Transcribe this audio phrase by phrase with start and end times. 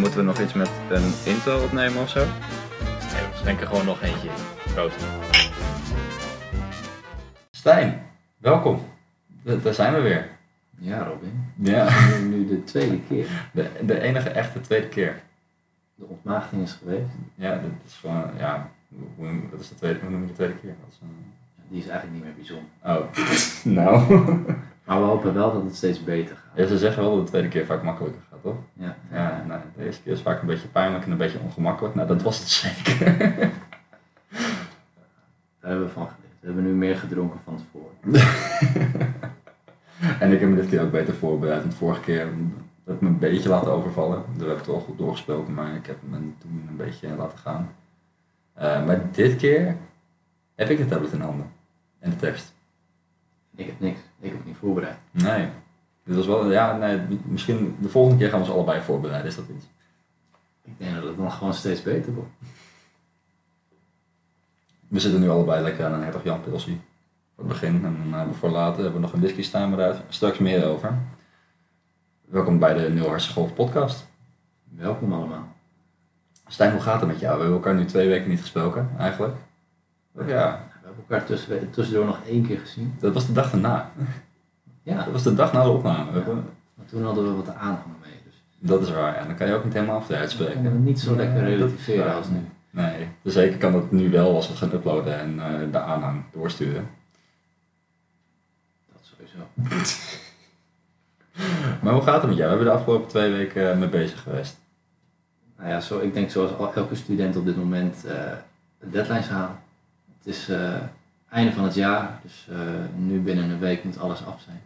[0.00, 2.18] Moeten we nog iets met een intro opnemen of zo?
[2.24, 2.26] Nee,
[3.30, 4.28] we schenken gewoon nog eentje.
[4.74, 4.96] Proost.
[7.50, 8.02] Stijn,
[8.38, 8.80] welkom.
[9.42, 10.28] Da- Daar zijn we weer.
[10.78, 11.44] Ja, Robin.
[11.54, 13.26] Ja, Nu, nu de tweede keer.
[13.52, 15.22] de, de enige echte tweede keer.
[15.94, 17.10] De ontmaagding is geweest.
[17.34, 18.70] Ja, dat is gewoon, ja,
[19.16, 20.74] hoe, wat is de tweede, hoe noem je de tweede keer?
[20.84, 21.32] Dat is een-
[21.68, 22.70] Die is eigenlijk niet meer bijzonder.
[22.82, 23.12] Oh,
[23.78, 24.24] nou.
[24.90, 26.58] Maar we hopen wel dat het steeds beter gaat.
[26.58, 28.56] Ja, ze zeggen wel dat de tweede keer vaak makkelijker gaat, toch?
[28.72, 28.96] Ja.
[29.12, 31.94] Ja, nou, de eerste keer is vaak een beetje pijnlijk en een beetje ongemakkelijk.
[31.94, 33.18] Nou, dat was het zeker.
[35.60, 36.34] Daar hebben we van geleerd.
[36.40, 37.94] We hebben nu meer gedronken van tevoren.
[40.20, 41.62] en ik heb me dit keer ook beter voorbereid.
[41.62, 42.26] Want vorige keer
[42.84, 44.24] heb ik me een beetje laten overvallen.
[44.36, 47.74] Daar heb ik toch goed doorgesproken, maar ik heb me toen een beetje laten gaan.
[48.52, 49.76] Eh, maar dit keer
[50.54, 51.50] heb ik de tablet in handen.
[51.98, 52.54] En de tekst.
[53.54, 54.00] Ik heb niks.
[54.20, 54.98] Ik heb het niet voorbereid.
[55.10, 55.48] Nee.
[56.04, 59.30] Dit was wel, ja, nee, misschien de volgende keer gaan we ze allebei voorbereiden.
[59.30, 59.66] Is dat iets?
[60.64, 62.30] Ik denk dat het dan gewoon steeds beter wordt.
[64.88, 66.80] We zitten nu allebei lekker aan een hertog Jan pilsie.
[67.34, 67.84] Voor het begin.
[67.84, 70.98] En dan we voor later hebben we nog een whisky staan, daar straks meer over.
[72.24, 74.06] Welkom bij de Nul Golf podcast.
[74.64, 75.48] Welkom allemaal.
[76.46, 77.34] Stijn, hoe gaat het met jou?
[77.34, 79.36] We hebben elkaar nu twee weken niet gesproken, eigenlijk.
[80.26, 82.94] Ja, hebben elkaar tussen, tussendoor nog één keer gezien.
[83.00, 83.90] dat was de dag daarna.
[84.82, 86.12] Ja, Dat was de dag na de opname.
[86.12, 86.32] We
[86.74, 88.12] maar toen hadden we wat te aanhangen mee.
[88.24, 89.24] Dus Dat is waar, ja.
[89.26, 90.64] Dan kan je ook niet helemaal af we uitspreken.
[90.64, 92.38] het niet zo lekker relativeren als nu.
[92.70, 96.22] Nee, dus zeker kan dat nu wel als we gaan uploaden en eh, de aanhang
[96.32, 96.88] doorsturen.
[98.92, 99.38] Dat sowieso.
[101.82, 102.50] Maar hoe gaat het met jou?
[102.50, 104.58] We hebben de afgelopen twee weken mee bezig geweest.
[105.58, 108.14] Nou ja, zo, ik denk zoals al- elke student op dit moment eh
[108.78, 109.59] de deadlines halen.
[110.22, 110.74] Het is eh
[111.30, 112.58] einde van het jaar, dus eh,
[112.96, 114.60] nu binnen een week moet alles af zijn.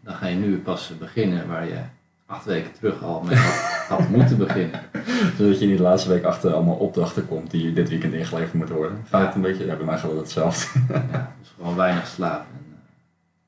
[0.00, 1.78] Dan ga je nu pas beginnen waar je
[2.26, 3.54] acht weken terug al mee had,
[3.98, 4.80] had moeten beginnen.
[5.36, 8.74] Zodat je niet de laatste week achter allemaal opdrachten komt die dit weekend ingeleverd moeten
[8.74, 9.04] worden.
[9.08, 9.66] Gaat het een beetje?
[9.66, 10.80] Ja, bij mij gaat het hetzelfde.
[11.12, 12.78] Ja, dus gewoon weinig slapen en eh,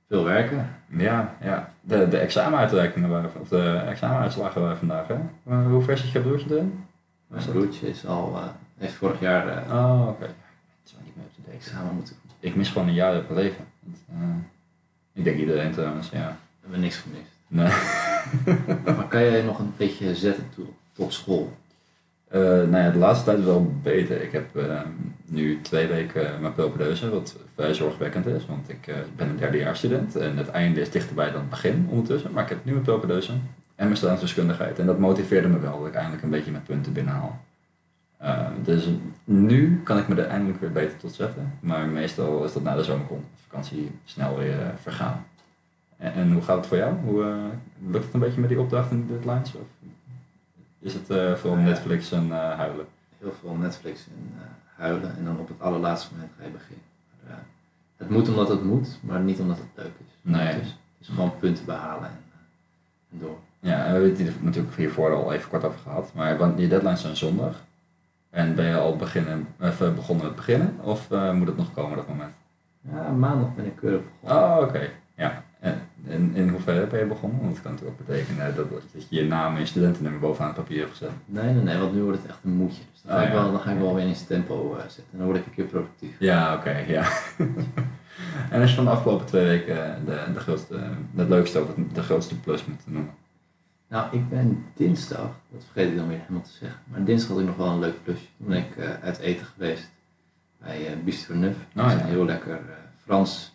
[0.08, 0.68] veel werken.
[0.88, 1.72] Ja, ja.
[1.80, 5.16] De, de examenuitreikingen waren, of de examenuitslagen waren vandaag, hè?
[5.54, 6.84] Hoe ver zit je broertje erin?
[7.26, 8.42] Mijn broertje is al, eh,
[8.78, 10.24] heeft vorig jaar eh Oh, oké.
[10.24, 10.34] Het
[10.84, 11.43] is wel niet meer up to date.
[11.54, 12.32] Examen moeten doen.
[12.40, 13.64] Ik mis gewoon een jaar uit mijn leven.
[13.80, 14.36] Want, eh,
[15.12, 16.28] ik denk iedereen trouwens, ja.
[16.28, 17.30] We hebben niks gemist.
[17.48, 17.72] Nee.
[18.96, 21.56] Maar kan jij nog een beetje zetten toe, tot school?
[22.28, 24.22] Eh, nou ja, de laatste tijd wel beter.
[24.22, 24.80] Ik heb eh,
[25.24, 30.36] nu twee weken mijn propedeuse, wat vrij zorgwekkend is, want ik ben een derdejaarsstudent en
[30.36, 32.32] het einde is dichterbij dan het begin ondertussen.
[32.32, 33.32] Maar ik heb nu mijn propedeuse
[33.74, 36.92] en mijn staatsdeskundigheid en dat motiveerde me wel dat ik eindelijk een beetje mijn punten
[36.92, 37.40] binnenhaal.
[38.16, 38.88] Eh, dus
[39.24, 42.76] nu kan ik me er eindelijk weer beter tot zetten, maar meestal is dat na
[42.76, 45.26] de zomervakantie snel weer eh, vergaan.
[45.96, 46.94] En, en hoe gaat het voor jou?
[47.04, 49.54] Hoe, eh, lukt het een beetje met die opdrachten en deadlines?
[49.54, 49.66] Of
[50.78, 51.58] is het eh, vooral.
[51.58, 52.86] Netflix en huilen?
[53.18, 54.32] heel veel Netflix en
[54.76, 56.84] huilen en dan op het allerlaatste moment ga je beginnen.
[57.26, 57.44] Maar,
[57.96, 60.12] het moet omdat het moet, maar niet omdat het leuk is.
[60.22, 60.46] Nee.
[60.46, 62.18] Het is gewoon punten behalen en,
[63.10, 63.38] en door.
[63.60, 66.10] Ja, we hebben het hier natuurlijk hiervoor al even kort over gehad.
[66.14, 67.62] Maar want die deadlines zijn zondag.
[68.34, 70.74] En ben je al beginnen, even begonnen met beginnen?
[70.80, 72.34] Of eh, moet het nog komen dat moment?
[72.80, 74.46] Ja, maandag ben ik keurig begonnen.
[74.46, 74.80] Oh, oké.
[75.16, 75.42] Ja.
[75.60, 77.40] En in, in hoeverre ben je begonnen?
[77.40, 80.48] Want het kan natuurlijk ook betekenen dat, dat je je naam en je studentennummer bovenaan
[80.48, 81.10] het papier hebt gezet.
[81.24, 82.82] Nee, nee, nee, want nu wordt het echt een moedje.
[82.92, 84.82] Dus dan ga, Oh, ik, wel, dan ga ik wel weer in zijn tempo eh,
[84.82, 86.16] zitten en dan word ik een keer productief.
[86.18, 87.04] Ja, oké, ja.
[88.50, 90.78] en als je van de afgelopen twee weken de, de grootste,
[91.16, 93.10] het leukste of de grootste plus moet noemen?
[93.88, 97.40] Nou, ik ben dinsdag, dat vergeet ik dan weer helemaal te zeggen, maar dinsdag had
[97.40, 98.26] ik nog wel een leuk plusje.
[98.36, 99.90] Toen ben ik eh, uit eten geweest
[100.58, 101.56] bij eh Bistro Neuf.
[101.72, 102.00] Dat is ja.
[102.00, 103.52] een heel lekker eh, Frans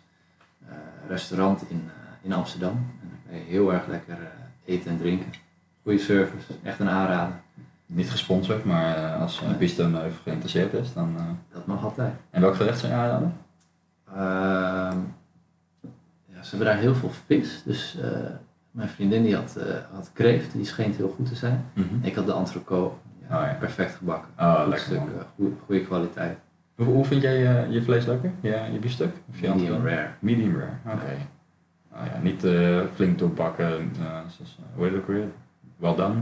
[1.08, 1.90] restaurant in,
[2.22, 2.70] in Amsterdam.
[2.70, 4.18] En dan kan je heel erg lekker
[4.64, 5.32] eten en drinken.
[5.82, 7.40] Goede service, echt een aanrader.
[7.86, 9.56] Niet gesponsord, maar als uh, Nee.
[9.56, 11.38] Bistro Neuf geïnteresseerd is, dan...
[11.52, 12.14] Dat mag altijd.
[12.30, 13.36] En welk gerecht zou je aanraden?
[14.06, 14.98] Ehm,
[16.26, 17.62] ja, ze hebben daar heel veel vis.
[17.62, 17.96] Dus
[18.70, 21.64] mijn vriendin die had, eh, had kreeft, die scheen heel goed te zijn.
[22.02, 22.94] Ik had de entrecote,
[23.28, 23.56] ja, Oh, ja.
[23.58, 24.28] perfect gebakken.
[24.38, 26.38] Oh, Goed lekker stuk, eh, goede kwaliteit.
[26.74, 28.30] Hoe, hoe vind jij je, je vlees lekker?
[28.40, 29.12] Ja, je biefstuk?
[29.30, 30.08] Of je Medium rare.
[30.18, 31.16] Medium rare, oké.
[31.92, 33.66] Oh ja, niet eh, flink doorbakken,
[34.00, 35.26] eh, zoals, eh, hoe heet het ook weer?
[35.76, 36.14] Well done.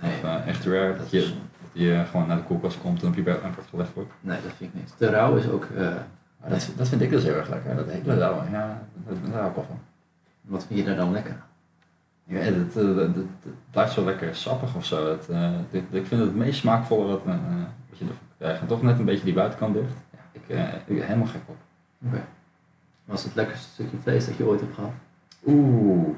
[0.00, 3.08] Nee, of eh, echt rare, dat je, dat je gewoon naar de koelkast komt en
[3.08, 4.10] op je bed wordt gelegd wordt.
[4.20, 4.94] nee, dat vind ik niet.
[4.98, 5.94] De rauw is ook, eh,
[6.40, 8.50] Maar dat, dat vind ik dus heel erg lekker, dat hele rauwe.
[8.50, 9.78] Ja, dat, daar hou ik wel van.
[10.40, 11.36] wat vind je daar dan lekker?
[12.30, 13.14] Ja, het
[13.70, 15.18] blijft zo lekker sappig of zo.
[15.30, 17.34] Eh, ik vind het het meest smaakvolle wat, eh,
[17.88, 18.60] wat je ervan krijgt.
[18.60, 19.92] En toch net een beetje die buitenkant dicht.
[20.10, 21.56] Ja, ik, eh, ik ben helemaal gek op.
[22.06, 22.24] Oké.
[23.04, 24.90] Wat is het lekkerste stukje vlees dat je ooit hebt gehad?
[25.46, 26.08] Oeh.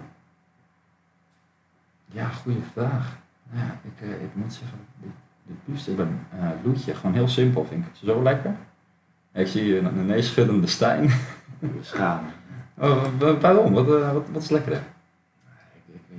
[2.07, 3.17] Ja, goede vraag.
[3.53, 5.09] Ja, ik, ik moet zeggen, de,
[5.47, 6.27] de buste, ik ben
[6.65, 7.91] Loetje, gewoon heel simpel vind ik.
[8.05, 8.55] Zo lekker.
[9.33, 11.11] Ik zie een, een nee schuddende Stijn.
[11.81, 12.21] Schaam.
[12.79, 13.73] Oh, wa- waarom?
[13.73, 14.83] Wat, wat, wat is lekkerder?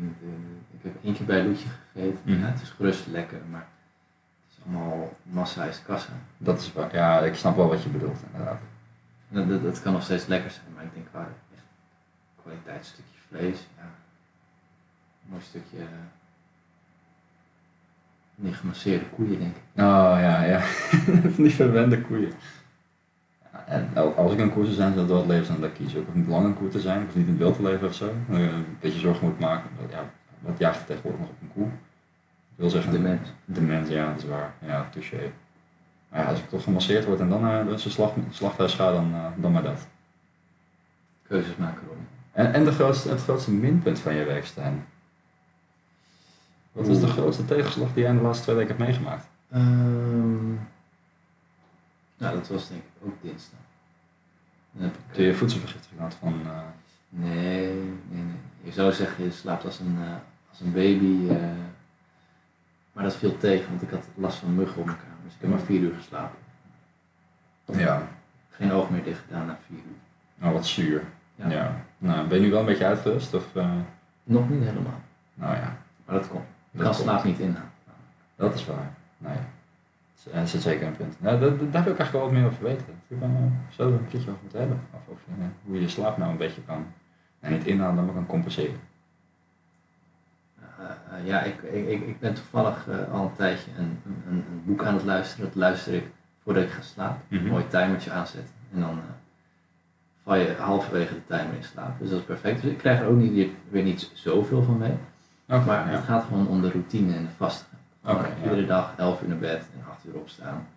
[0.01, 2.19] Eh, ik heb één keer bij Loetje gegeten.
[2.23, 2.39] Mhm.
[2.39, 3.67] Ja, het is gerust lekker, maar
[4.47, 6.11] het is allemaal massa is kassa.
[6.37, 6.95] Dat is waar.
[6.95, 8.59] Ja, ik snap wel wat je bedoelt, inderdaad.
[9.27, 11.63] Dat, dat, dat kan nog steeds lekker zijn, maar ik denk qua echt
[12.41, 15.85] kwaliteitsstukje vlees, ja, een mooi stukje eh,
[18.35, 19.61] niet gemasseerde koeien denk ik.
[19.75, 20.59] Oh ja, ja.
[21.33, 22.33] Van die verwende koeien.
[23.67, 25.95] En al- als ik een koer zou zijn, zou het leven zijn dat ik kies.
[25.95, 27.87] Ook of niet lang een koer te zijn, of niet in het wild te leven
[27.87, 28.05] of zo.
[28.27, 29.69] Dat je een beetje zorgen moet maken.
[29.89, 31.65] Ja, wat jaagt er tegenwoordig nog op een koe?
[31.65, 33.29] Ik wil zeggen, De mens.
[33.45, 34.53] De mens, ja, dat is waar.
[34.65, 35.31] Ja, touché.
[36.09, 39.11] Maar ja, als ik toch gemasseerd word en dan naar een slag, slachthuis ga, dan,
[39.13, 39.87] eh, dan maar dat.
[41.27, 41.81] Keuzes maken.
[42.31, 44.85] En, en de grootste, het grootste minpunt van je werk, Stijn?
[46.71, 49.27] Wat is de grootste tegenslag die jij in de laatste twee weken hebt meegemaakt?
[49.51, 50.51] Ehm,
[52.17, 53.59] nou, dat was denk ik ook dinsdag.
[54.71, 56.41] Dan heb ik, Toen je voedselvergiftiging had van...
[56.45, 56.59] eh,
[57.09, 57.67] Nee,
[58.09, 58.35] nee, nee.
[58.61, 60.15] Je zou zeggen, je slaapt als een, eh,
[60.49, 61.29] als een baby.
[61.29, 61.37] eh,
[62.93, 65.17] maar dat viel tegen, want ik had last van muggen op mijn kamer.
[65.23, 66.37] Dus ik heb maar vier uur geslapen.
[67.65, 68.07] ja,
[68.49, 69.95] Geen oog meer dicht gedaan na vier uur.
[70.35, 71.03] nou wat zuur.
[71.35, 71.49] Ja.
[71.49, 71.85] Ja.
[71.97, 73.33] Nou, ben je nu wel een beetje uitgerust?
[73.33, 73.71] Of, eh,
[74.23, 75.01] Nog niet helemaal.
[75.33, 76.43] nou ja, Maar dat komt.
[76.43, 76.47] Ik
[76.79, 77.03] Dat kan komt.
[77.07, 77.71] slaap niet inhalen.
[78.35, 78.93] dat is waar.
[79.17, 79.37] Nee.
[80.23, 81.15] Dat is- dat is zeker een punt.
[81.21, 82.85] Nou, daar wil ik eigenlijk wel wat meer over weten.
[83.07, 84.79] Ik ben uh, zo een keertje over moeten hebben.
[85.07, 86.85] Of eh, hoe je je slaap nou een beetje kan,
[87.39, 88.79] nou, niet inhalen, maar kan compenseren.
[90.59, 94.83] Eh, eh, ja, ik, ik, ik, ben toevallig al een tijdje een, een, een boek
[94.83, 95.45] aan het luisteren.
[95.45, 96.05] Dat luister ik
[96.43, 97.21] voordat ik ga slapen.
[97.27, 97.43] Mhm.
[97.45, 98.53] Een mooi timertje aanzetten.
[98.73, 98.99] En dan
[100.23, 101.99] val je halverwege de timer in slaap.
[101.99, 102.61] Dus dat is perfect.
[102.61, 104.93] Dus ik krijg er ook niet, weer, niet zoveel van mee.
[105.45, 105.85] Maar ja.
[105.85, 107.72] het gaat gewoon om de routine en de vastigheid.
[108.05, 108.25] Ja.
[108.43, 110.67] Iedere dag 11 uur naar bed en 8 uur opstaan.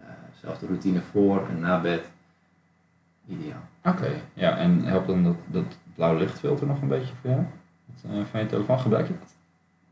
[0.00, 0.06] Eh
[0.40, 2.04] zelfde routine voor en na bed.
[3.26, 3.60] Ideaal.
[3.84, 5.64] Oké, ja, en helpt dan dat, dat
[5.94, 7.42] blauwe lichtfilter nog een beetje voor jou?
[7.86, 9.34] Dat, eh, van je telefoon gebruik je dat?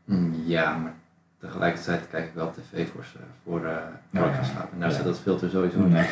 [0.03, 0.93] Mm, Ja, maar
[1.39, 3.05] tegelijkertijd kijk ik wel tv voor,
[3.43, 3.75] voor, eh
[4.13, 4.43] voor ik ja.
[4.43, 4.73] slapen.
[4.73, 4.95] En daar Ja.
[4.95, 5.91] zit dat filter sowieso niet.
[5.93, 6.09] Nee.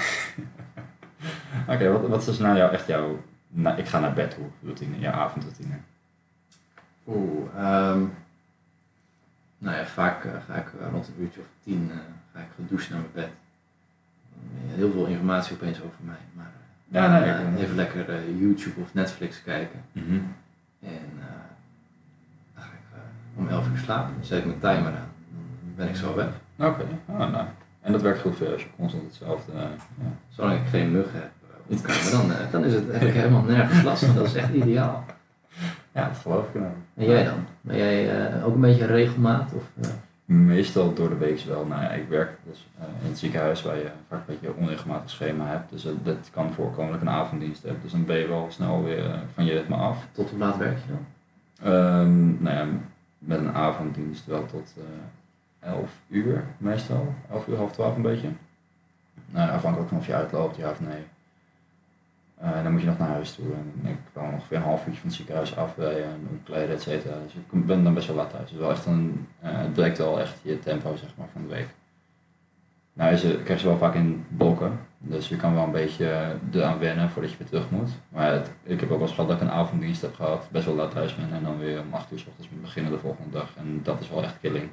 [1.75, 4.99] Oké, wat, wat is nou jou, echt jouw, na, ik ga naar bed toe routine,
[4.99, 5.75] jouw avondroutine?
[7.07, 8.03] Oeh, ehm,
[9.59, 11.97] nou ja, vaak eh, ga ik eh, rond een uurtje of tien eh,
[12.33, 13.29] ga ik gedoucht naar mijn bed.
[14.33, 16.45] Eh, Heel veel informatie opeens over mij, maar
[16.91, 19.79] eh, Ja, eh, even lekker eh, YouTube of Netflix kijken.
[19.91, 20.13] Mhm.
[20.79, 21.25] En eh,
[22.53, 25.09] dan ga ik eh, om 11 uur slapen, dan zet ik mijn timer aan.
[25.63, 26.27] Dan ben ik zo weg.
[26.55, 27.45] Oké, ah, nou.
[27.81, 29.51] En dat werkt goed voor je als je constant hetzelfde...
[29.51, 29.59] eh,
[30.01, 30.05] ja.
[30.29, 33.13] Zolang ik geen muggen heb eh, op de kamer, dan, eh, dan is het, ik
[33.13, 34.15] helemaal nergens last van.
[34.15, 35.05] Dat is echt ideaal.
[35.91, 36.71] Ja, dat geloof ik nou.
[36.95, 37.45] En jij dan?
[37.61, 39.53] Ben jij eh, ook een beetje regelmaat?
[39.53, 39.89] Of, eh?
[40.25, 41.65] Meestal door de week wel.
[41.65, 45.09] Nou ja, ik werk dus eh, in het ziekenhuis waar je vaak een beetje onregelmatig
[45.09, 45.69] schema hebt.
[45.69, 47.81] Dus dat kan voorkomen dat ik een avonddienst heb.
[47.81, 50.07] Dus dan ben je wel snel weer van je ritme af.
[50.11, 51.05] tot hoe laat werk je dan?
[51.73, 52.65] Ehm, nou ja,
[53.17, 54.83] met een avonddienst wel tot eh
[55.59, 57.13] 11 uur meestal.
[57.31, 58.29] 11 uur, half 12 een beetje.
[59.25, 61.03] Nou, ja, afhankelijk van of je uitloopt, ja of nee.
[62.39, 64.99] Eh, dan moet je nog naar huis toe en ik kwam ongeveer een half uurtje
[64.99, 67.13] van het ziekenhuis afrijden en omkleden, et cetera.
[67.23, 68.49] Dus ik ben dan best wel laat thuis.
[68.49, 71.47] Dus wel echt een, eh, het breekt wel echt je tempo zeg maar, van de
[71.47, 71.67] week.
[72.93, 76.79] Nou, ze krijg je wel vaak in blokken, dus je kan wel een beetje eraan
[76.79, 77.89] wennen voordat je weer terug moet.
[78.09, 80.65] Maar het- ik heb ook wel eens gehad dat ik een avonddienst heb gehad, best
[80.65, 82.97] wel laat thuis ben en dan weer om 8 uur s ochtends moet beginnen de
[82.97, 83.49] volgende dag.
[83.57, 84.69] En dat is wel echt killing.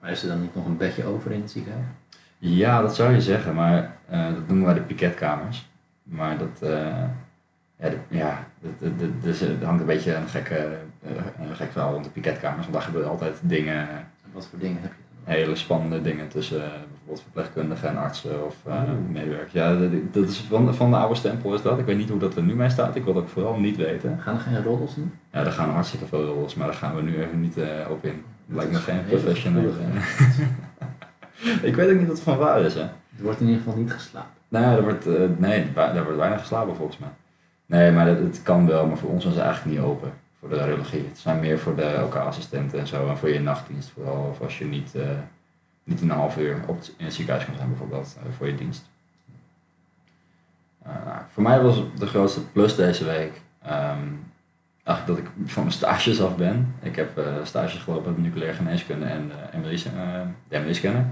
[0.00, 1.84] Maar is er dan niet nog een bedje over in het ziekenhuis?
[2.38, 5.70] Ja, dat zou je zeggen, maar eh, dat noemen wij de piketkamers.
[6.12, 6.86] Maar dat, eh,
[7.78, 10.54] ja, ja dat- dat- dat- dus, er hangt een beetje een, gekke,
[11.02, 11.10] eh,
[11.48, 12.60] een gek verhaal rond de piketkamers.
[12.60, 14.90] Want daar gebeuren altijd dingen, En wat voor dingen heb
[15.26, 19.10] je hele spannende dingen tussen eh, bijvoorbeeld verpleegkundigen en artsen of eh, Oh.
[19.10, 19.52] medewerkers.
[19.52, 21.78] Ja, dat, dat is van, van de oude stempel is dat.
[21.78, 22.96] Ik weet niet hoe dat er nu mee staat.
[22.96, 24.18] Ik wil dat ook vooral niet weten.
[24.20, 25.12] Gaan er geen roddels in?
[25.32, 28.04] Ja, er gaan hartstikke veel rollers, maar daar gaan we nu even niet eh, op
[28.04, 28.22] in.
[28.46, 29.78] Lijkt me Dat geen gevoelige-
[31.68, 32.84] ik weet ook niet wat er van waar is, hè.
[33.16, 34.30] Er wordt in ieder geval niet geslapen.
[34.48, 37.08] Nou, er wordt, eh, nee, daar wordt weinig geslapen volgens mij.
[37.66, 40.12] Nee, maar dat, het kan wel, maar voor ons was het eigenlijk niet open.
[40.38, 41.04] Voor de radiologie.
[41.08, 43.08] Het zijn meer voor de OK-assistenten en zo.
[43.08, 44.28] En voor je nachtdienst vooral.
[44.30, 45.08] Of als je niet, eh,
[45.84, 48.16] niet een half uur op in het ziekenhuis kan zijn bijvoorbeeld.
[48.18, 48.90] eh, voor je dienst.
[50.84, 53.40] Nou, voor mij was de grootste plus deze week.
[53.62, 54.06] ehm,
[54.84, 56.74] eigenlijk dat ik van mijn stages af ben.
[56.82, 60.26] Ik heb eh, stages gelopen op nucleaire geneeskunde en MRI-scanner.
[60.48, 61.04] de MRI-scanner.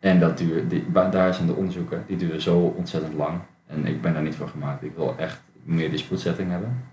[0.00, 3.40] En dat duurt, die, daar zijn de onderzoeken, die duren zo ontzettend lang.
[3.66, 4.82] En ik ben daar niet voor gemaakt.
[4.82, 6.84] Ik wil echt meer die spoedzetting hebben.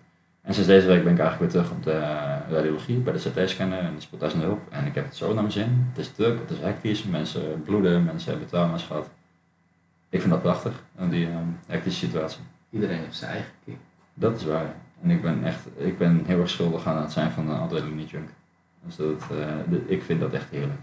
[0.42, 2.00] En sinds deze week ben ik eigenlijk weer terug op de
[2.50, 4.62] radiologie, bij de CT-scanner en de spoedeisende hulp.
[4.70, 5.86] En ik heb het zo naar mijn zin.
[5.90, 9.10] Het is druk, het is hectisch, mensen bloeden, mensen hebben trauma's gehad.
[10.10, 11.36] Ik vind dat prachtig, die eh,
[11.68, 12.42] hectische situatie.
[12.70, 13.78] Iedereen heeft zijn eigen kick.
[14.14, 14.76] Dat is waar.
[15.02, 18.06] En ik ben echt, ik ben heel erg schuldig aan het zijn van een adrenaline
[18.06, 18.30] junk.
[18.86, 20.80] Dus dat, eh, ik vind dat echt heerlijk.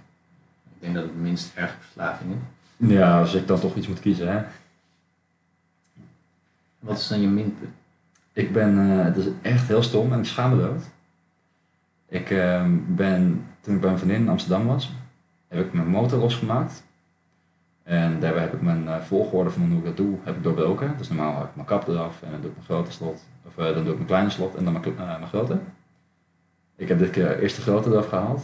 [0.80, 2.88] Ik denk dat het minst erge verslaving is.
[2.88, 4.42] Ja, als ik dan toch iets moet kiezen, hè.
[6.78, 7.74] Wat is dan je minpunt?
[8.32, 10.82] Ik ben, eh, het is echt heel stom en ik schaam me dood.
[12.08, 12.28] Ik
[12.86, 14.92] ben, toen ik bij mijn vriendin in Amsterdam was,
[15.48, 16.82] heb ik mijn motor losgemaakt.
[17.82, 20.94] En daarbij heb ik mijn eh, volgorde van hoe ik dat doe, heb ik doorbroken.
[20.98, 23.24] Dus normaal heb ik mijn kap eraf en dan doe ik mijn grote slot.
[23.46, 25.58] Of eh, dan doe ik mijn kleine slot en dan mijn, mijn grote.
[26.76, 28.42] Ik heb dit keer eerst de grote eraf gehaald.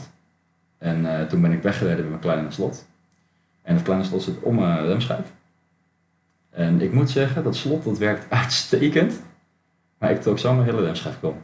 [0.78, 2.86] En eh, toen ben ik weggereden met mijn kleine slot.
[3.62, 5.32] En het kleine slot zit om mijn remschijf.
[6.50, 9.22] En ik moet zeggen, dat slot dat werkt uitstekend.
[9.98, 11.42] Maar ik trok zo mijn hele remschijf krom.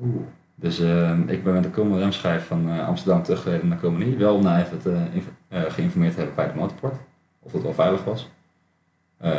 [0.00, 0.22] Oeh.
[0.54, 4.16] Dus eh, ik ben met de kromme remschijf van eh, Amsterdam teruggereden naar Krommenie.
[4.16, 5.06] Wel nou even te,
[5.48, 6.96] eh, geïnformeerd te hebben bij de motorport.
[7.38, 8.30] Of het wel veilig was.
[9.18, 9.30] Eh,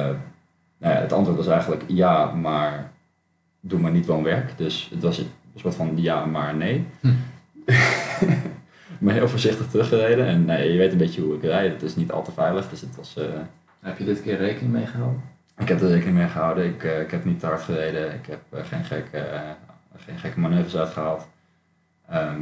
[0.78, 2.92] nou ja, het antwoord was eigenlijk ja, maar
[3.60, 4.58] doe maar niet woonwerk.
[4.58, 6.86] Dus het was, het was wat van ja, maar nee.
[7.00, 7.08] Hm.
[9.06, 10.26] maar heel voorzichtig teruggereden.
[10.26, 11.72] En nee, je weet een beetje hoe ik rijd.
[11.74, 12.70] Het is niet al te veilig.
[12.70, 13.18] Dus het was...
[13.18, 13.26] eh,
[13.80, 15.22] Heb je dit keer rekening mee gehouden?
[15.58, 16.66] ik heb er rekening mee gehouden.
[16.66, 18.14] Ik, eh, ik heb niet te hard gereden.
[18.14, 19.40] Ik heb eh, geen, gekke, eh,
[19.98, 21.28] geen gekke manoeuvres uitgehaald.
[22.10, 22.42] Ehm,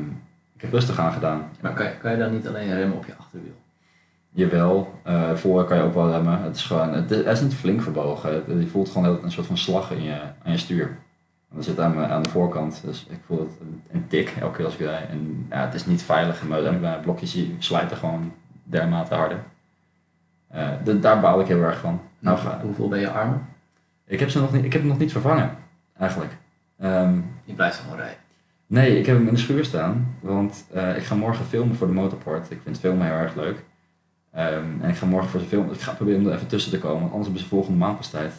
[0.55, 1.49] ik heb rustig aan gedaan.
[1.61, 3.55] Maar kan, kan je dan niet alleen remmen op je achterwiel?
[4.31, 6.41] Jawel, eh voor kan je ook wel remmen.
[6.43, 8.33] Het is gewoon, het is, is niet flink verbogen.
[8.33, 10.97] Het- Je voelt gewoon een soort van slag in je, aan je stuur.
[11.49, 14.29] En dat zit aan, mijn- aan de voorkant, dus ik voel het een, een tik
[14.39, 15.09] elke keer als ik rijd.
[15.09, 19.43] En ja, het is niet veilig, maar remblokjes die slijten gewoon dermate harder.
[20.83, 22.01] De- daar baal ik heel erg van.
[22.19, 23.45] Nou, ga, Hoeveel ben je armen?
[24.05, 25.55] ik, heb ze nog niet, ik heb hem nog niet vervangen,
[25.97, 26.31] eigenlijk.
[26.79, 28.17] Ehm, Je blijft gewoon rijden.
[28.67, 31.87] Nee, ik heb hem in de schuur staan, want eh, ik ga morgen filmen voor
[31.87, 32.51] de motorport.
[32.51, 33.63] Ik vind filmen heel erg leuk.
[34.31, 36.71] Ehm, en ik ga morgen voor de film, ik ga proberen om er even tussen
[36.71, 38.33] te komen, want anders hebben ze volgende maand pas tijd.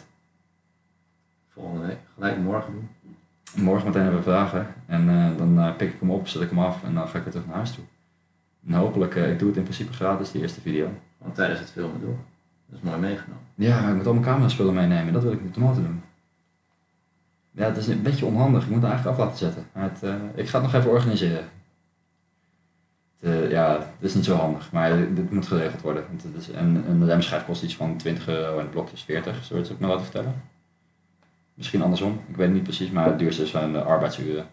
[1.49, 1.97] Volgende week.
[2.13, 2.89] Gelijk morgen doen.
[3.55, 6.49] Morgen meteen hebben we vragen en eh, dan eh, pik ik hem op, zet ik
[6.49, 7.83] hem af en dan ga ik weer terug naar huis toe.
[8.67, 10.89] En hopelijk, eh, ik doe het in principe gratis, die eerste video.
[11.17, 12.17] Want tijdens het filmen door.
[12.65, 13.43] Dat is mooi meegenomen.
[13.55, 16.01] Ja, ik moet al mijn cameraspullen meenemen, dat wil ik met de motor doen.
[17.51, 19.65] Ja, het is een beetje onhandig, ik moet het eigenlijk af laten zetten.
[19.73, 20.03] Maar het,
[20.35, 21.43] ik ga het nog even organiseren.
[23.19, 26.03] Het, ja, het is niet zo handig, maar dit moet geregeld worden.
[26.07, 29.03] Want het is, en een remschijf kost iets van 20 euro en het blokje is
[29.03, 30.41] 40, zo je het ook maar laten vertellen.
[31.59, 34.47] Misschien andersom, ik weet het niet precies, maar het duurste zijn de arbeidsuren.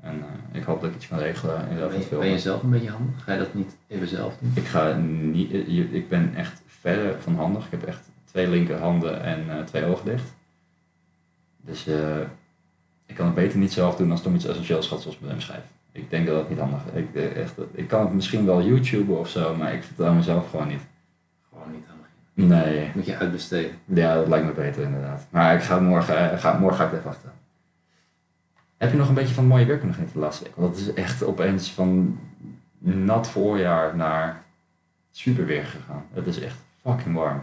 [0.00, 2.62] En eh, ik hoop dat ik iets kan regelen in Ben je, ben je zelf
[2.62, 3.24] een beetje handig?
[3.24, 4.52] Ga je dat niet even zelf doen?
[4.54, 7.64] Ik ga niet, eh, ik ben echt verre van handig.
[7.64, 10.34] Ik heb echt twee linkerhanden en eh, twee ogen dicht.
[11.60, 11.86] Dus
[13.06, 15.32] ik kan het beter niet zelf doen als het om iets essentieels gaat zoals mijn
[15.32, 15.64] remschijf.
[15.92, 17.00] Ik denk dat dat niet handig is.
[17.00, 20.68] Ik, echt, ik kan het misschien wel YouTuben of zo, maar ik vertrouw mezelf gewoon
[20.68, 20.82] niet.
[21.48, 22.27] Gewoon niet aan beginnen.
[22.46, 23.70] Nee, Moet je uitbesteden.
[23.84, 25.26] ja, dat lijkt me beter inderdaad.
[25.30, 27.32] Maar ik ga morgen, eh, ga, morgen ga ik het even wachten.
[28.76, 30.56] Heb je nog een beetje van mooie weer kunnen genieten de laatste week?
[30.56, 32.18] Want het is echt opeens van
[32.78, 34.42] nat voorjaar naar
[35.10, 36.04] super weer gegaan.
[36.12, 37.40] Het is echt fucking warm.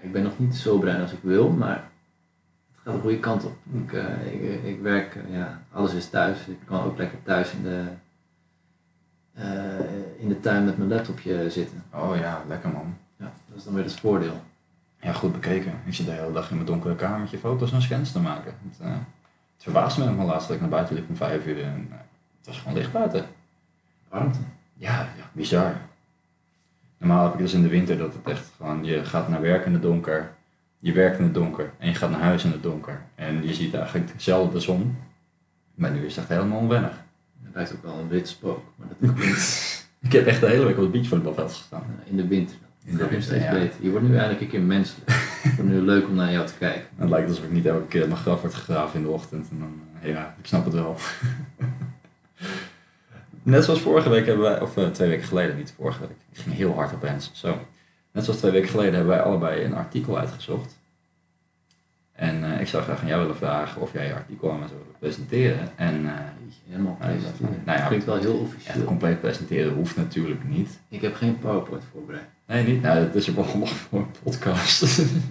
[0.00, 1.90] Ik ben nog niet zo bruin als ik wil, maar
[2.72, 3.56] het gaat de goede kant op.
[3.72, 6.46] Ik, eh, ik, ik werk, eh, ja, alles is thuis.
[6.46, 7.84] Ik kan ook lekker thuis in de,
[9.32, 9.78] eh,
[10.18, 11.82] in de tuin met mijn laptopje zitten.
[11.94, 12.96] Oh ja, lekker man.
[13.52, 14.42] Dat is dan weer het voordeel.
[15.00, 15.72] Ja, goed bekeken.
[15.84, 18.54] Ik zit de hele dag in mijn donkere kamertje foto's en scans te maken.
[18.68, 18.90] Het, eh,
[19.54, 21.96] het verbaasde me helemaal laatst dat ik naar buiten liep om vijf uur en eh,
[22.38, 23.24] het was gewoon licht buiten.
[24.08, 24.38] Warmte.
[24.74, 25.74] Ja, ja, bizar.
[26.98, 29.66] Normaal heb ik dus in de winter dat het echt gewoon, je gaat naar werk
[29.66, 30.34] in het donker,
[30.78, 33.02] je werkt in het donker en je gaat naar huis in het donker.
[33.14, 34.96] En je ziet eigenlijk zelden de zon,
[35.74, 37.02] maar nu is het echt helemaal onwennig.
[37.42, 40.46] Het lijkt ook wel een wit spook, maar dat is niet Ik heb echt de
[40.46, 41.84] hele week op het beachvolleybalveld gestaan.
[42.04, 42.56] eh, in de winter.
[42.56, 43.52] In Dat is winter, steeds ja.
[43.52, 43.74] beter.
[43.80, 45.10] Je wordt nu eindelijk een keer menselijk.
[45.42, 46.82] Het wordt nu leuk om naar jou te kijken.
[46.96, 49.50] Het lijkt alsof ik niet elke keer mijn graf wordt gegraven in de ochtend.
[49.50, 50.96] En dan, eh, ja, ik snap het wel.
[53.42, 56.16] Net zoals vorige week hebben wij, of eh, twee weken geleden, niet vorige week.
[56.32, 57.30] Ik ging heel hard opeens.
[57.34, 57.58] Zo.
[58.12, 60.80] Net zoals twee weken geleden hebben wij allebei een artikel uitgezocht.
[62.12, 64.66] En eh, ik zou graag aan jou willen vragen of jij je artikel aan me
[64.66, 65.68] zou willen presenteren.
[65.76, 67.62] En Jeetje, Helemaal presenteren.
[67.64, 68.84] nou ja, klinkt wel heel echt officieel.
[68.84, 70.78] compleet presenteren hoeft natuurlijk niet.
[70.88, 72.26] Ik heb geen PowerPoint voorbereid.
[72.52, 72.82] Nee, niet.
[72.82, 74.80] Nou, het is wel nog voor een podcast.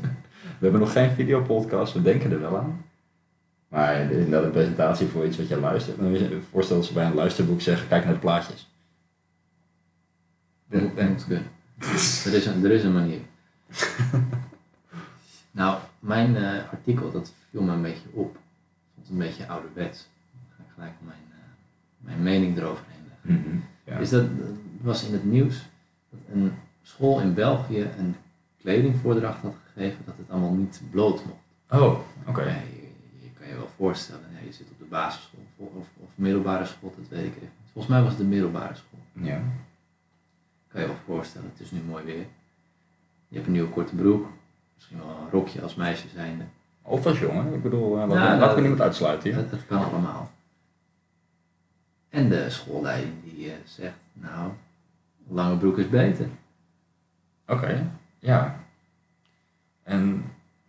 [0.60, 2.86] we hebben nog geen videopodcast, we denken er wel aan.
[3.68, 5.98] Maar inderdaad een presentatie voor iets wat je luistert.
[5.98, 8.70] Dan wil je voorstel dat ze bij een luisterboek zeggen, kijk naar de plaatjes.
[10.70, 11.48] Dat moet, dat kunnen.
[12.26, 13.20] Er is een, er is een manier.
[15.52, 18.38] nou, mijn eh, artikel, dat viel me een beetje op.
[18.94, 20.08] vond het een beetje ouderwets.
[20.32, 21.38] Dan ga ik gelijk mijn, eh,
[21.98, 23.64] mijn mening eroverheen leggen.
[23.84, 23.98] Ja.
[23.98, 25.70] Is dat, dat was in het nieuws
[26.10, 26.54] dat een
[26.96, 28.16] school in België een
[28.62, 31.82] kledingvoordracht had gegeven dat het allemaal niet bloot mocht.
[31.84, 32.42] Oh, oké.
[32.42, 32.90] Ja, je,
[33.22, 36.66] je kan je wel voorstellen, ja, je zit op de basisschool of, of, of middelbare
[36.66, 37.50] school, dat weet ik even.
[37.72, 39.00] Volgens mij was het de middelbare school.
[39.26, 39.42] Ja.
[40.68, 42.26] Kan je wel voorstellen, het is nu mooi weer.
[43.28, 44.28] Je hebt een nieuwe korte broek,
[44.76, 46.44] misschien wel een rokje als meisje zijnde.
[46.82, 49.38] Of als jongen, ik bedoel, Ja, laten dat- we niemand uitsluiten hier.
[49.40, 50.32] Het, het kan allemaal.
[52.10, 54.52] En de schoolleiding die eh, zegt, nou,
[55.28, 56.28] lange broek is beter.
[57.52, 58.60] Oké, ja.
[59.84, 60.24] En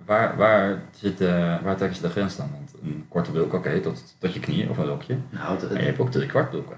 [0.04, 2.50] waar, waar, zit, de- waar trekken ze de grens dan?
[2.52, 5.18] Want een korte broek, oké, tot, tot je knieën of een rokje.
[5.30, 6.76] Nou, Maar je hebt ook drie kwart broeken.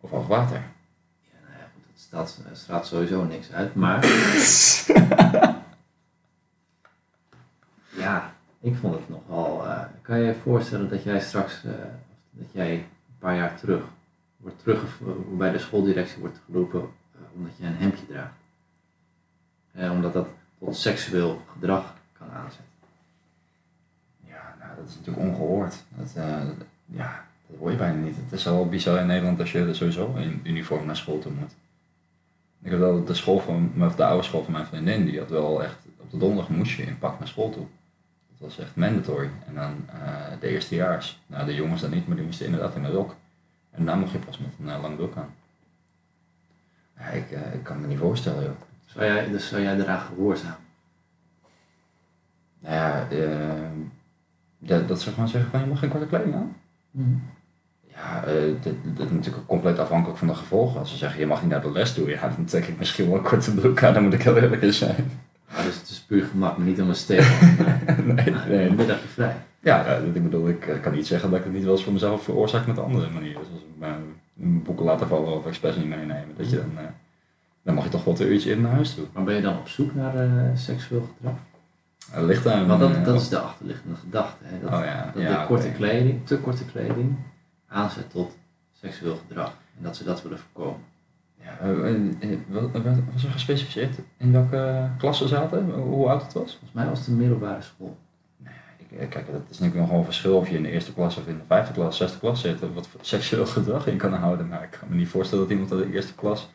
[0.00, 0.56] Of half water.
[0.56, 4.04] Ja, nou ja, goed, er straalt sowieso niks uit, maar...
[8.04, 9.66] ja, ik vond het nogal...
[9.66, 11.72] eh, kan je je voorstellen dat jij straks, eh,
[12.30, 12.84] dat jij een
[13.18, 13.82] paar jaar terug,
[14.36, 18.32] wordt teruggevoerd, bij de schooldirectie wordt geroepen eh, omdat je een hemdje draagt?
[19.74, 20.28] Eh, omdat dat
[20.58, 22.64] tot seksueel gedrag kan aanzetten.
[24.26, 25.82] Ja, nou, dat is natuurlijk ongehoord.
[25.88, 26.42] Dat, eh,
[26.86, 28.16] ja, dat hoor je bijna niet.
[28.16, 31.54] Het is wel bizar in Nederland als je sowieso in uniform naar school toe moet.
[32.62, 35.30] Ik heb wel de school van, of de oude school van mijn vriendin, die had
[35.30, 37.66] wel echt, op de donderdag moest je in pak naar school toe.
[38.30, 39.30] Dat was echt mandatory.
[39.46, 42.84] En dan eh, de eerstejaars, nou de jongens dan niet, maar die moesten inderdaad in
[42.84, 43.14] een rok.
[43.70, 45.34] En daarna mocht je pas met een uh, lang aan.
[47.14, 48.63] Ik, ik kan me niet voorstellen joh.
[48.94, 50.56] Zou jij, dus zou jij eraan gehoorzamen?
[52.58, 53.70] Nou ja, eh,
[54.58, 56.56] dat, dat ze gewoon zeggen van je mag geen korte kleding aan.
[57.94, 60.80] Ja, eh, dit, dit is natuurlijk compleet afhankelijk van de gevolgen.
[60.80, 63.06] Als ze zeggen je mag niet naar de les toe, ja, dan trek ik misschien
[63.06, 65.10] wel een korte broek aan, dan moet ik heel eerlijk in zijn.
[65.48, 67.20] Ja, dus het is puur gemak, maar niet om een steek.
[68.04, 68.70] nee, Maar nee.
[68.70, 69.36] middagje vrij.
[69.64, 71.84] Ja, eh, ik bedoel, ik eh, kan niet zeggen dat ik het niet wel eens
[71.84, 73.44] voor mezelf veroorzaak met andere manieren.
[73.44, 74.02] Zoals mijn
[74.62, 76.34] boeken laten vallen of expres niet meenemen.
[76.36, 76.84] Dat je dan, eh,
[77.64, 79.04] dan mag je toch wel een uurtje in naar huis toe.
[79.12, 81.34] Maar ben je dan op zoek naar eh, seksueel gedrag?
[82.10, 82.66] Het ligt aan...
[82.66, 84.44] Want dat, eh, dat is de achterliggende gedachte.
[84.44, 84.60] Hè?
[84.60, 87.16] Dat, Oh ja, dat ja, de korte kleding, te korte kleding
[87.66, 88.36] aanzet tot
[88.72, 89.56] seksueel gedrag.
[89.76, 90.80] En dat ze dat willen voorkomen.
[91.40, 95.70] Ja, eh, was er gespecificeerd in welke klasse zaten?
[95.70, 96.50] Hoe oud het was?
[96.50, 97.96] Volgens mij was het een middelbare school.
[98.98, 101.26] Eh, kijk, dat is natuurlijk nogal een verschil of je in de eerste klas of
[101.26, 104.48] in de vijfde klas, zesde klas zit, wat voor seksueel gedrag in kan houden.
[104.48, 106.48] Maar ik kan me niet voorstellen dat iemand uit de eerste klas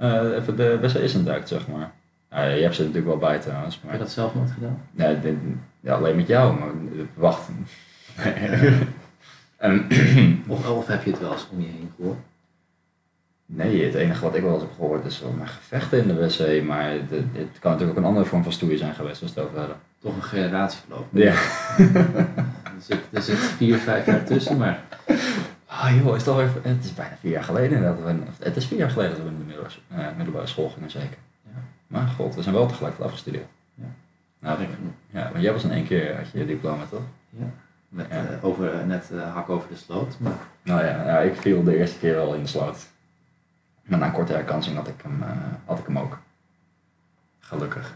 [0.00, 1.90] even de wc's induikt, zeg maar.
[2.30, 4.80] Nou, je hebt ze natuurlijk wel bij trouwens, Heb je maar dat zelf nooit gedaan?
[4.90, 5.36] nee, dit-
[5.80, 7.48] ja, alleen met jou, maar eh, wacht.
[9.56, 9.86] En,
[10.48, 12.18] Of, of heb je het wel eens om je heen gehoord?
[13.46, 16.14] nee, het enige wat ik wel eens heb gehoord is wel maar gevechten in de
[16.14, 19.30] wc, maar het, het kan natuurlijk ook een andere vorm van stoei zijn geweest, als
[19.34, 19.76] het over hadden.
[20.00, 21.06] Toch een generatieverloop.
[21.10, 21.34] Ja.
[22.76, 24.80] Er zit, er zit vier, vijf jaar tussen, maar
[25.80, 28.66] Ah joh, is het, alweer, het is bijna vier jaar geleden dat we, het is
[28.66, 31.16] vier jaar geleden dat we in de middelbare, eh, middelbare school gingen zeker.
[31.42, 31.60] Ja.
[31.86, 33.46] Maar god, we zijn wel tegelijkertijd afgestudeerd.
[33.74, 33.84] Ja.
[34.38, 34.58] Nou,
[35.10, 37.02] ja, want jij was in één keer, had je je diploma toch?
[37.88, 38.24] met, Ja.
[38.24, 40.16] eh, over, net eh, hak over de sloot.
[40.18, 42.86] Maar Nou ja, ik viel de eerste keer wel in de sloot.
[43.82, 45.22] Maar na een korte herkansing had ik hem,
[45.64, 46.18] had ik hem ook.
[47.40, 47.94] Gelukkig.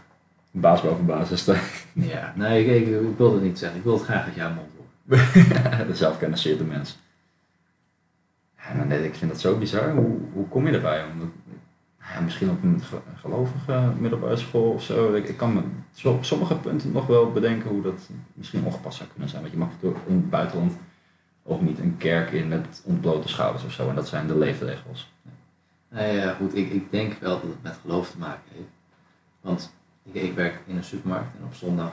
[0.51, 1.45] Baas boven basis.
[1.93, 3.77] ja, nee, ik, ik, ik wil het niet zeggen.
[3.77, 5.87] Ik wil het graag uit jouw mond horen.
[5.87, 6.99] de zelfkennis zeert de mens.
[8.75, 9.91] Maar nee, ik vind dat zo bizar.
[9.91, 11.05] Hoe, hoe kom je erbij?
[11.11, 11.27] Omdat,
[11.99, 15.13] ja, misschien op een ge- gelovige middelbare school of zo.
[15.13, 15.61] Ik, ik kan me
[16.09, 19.41] op sommige punten nog wel bedenken hoe dat misschien ongepast zou kunnen zijn.
[19.41, 19.69] Want je mag
[20.07, 20.73] in het buitenland
[21.43, 23.89] ook niet een kerk in met ontblote schouders of zo.
[23.89, 25.11] En dat zijn de leefregels.
[25.89, 28.69] Nee, ja, goed, ik, ik denk wel dat het met geloof te maken heeft.
[29.41, 29.73] Want
[30.11, 31.91] ik, werk in een supermarkt en op zondag,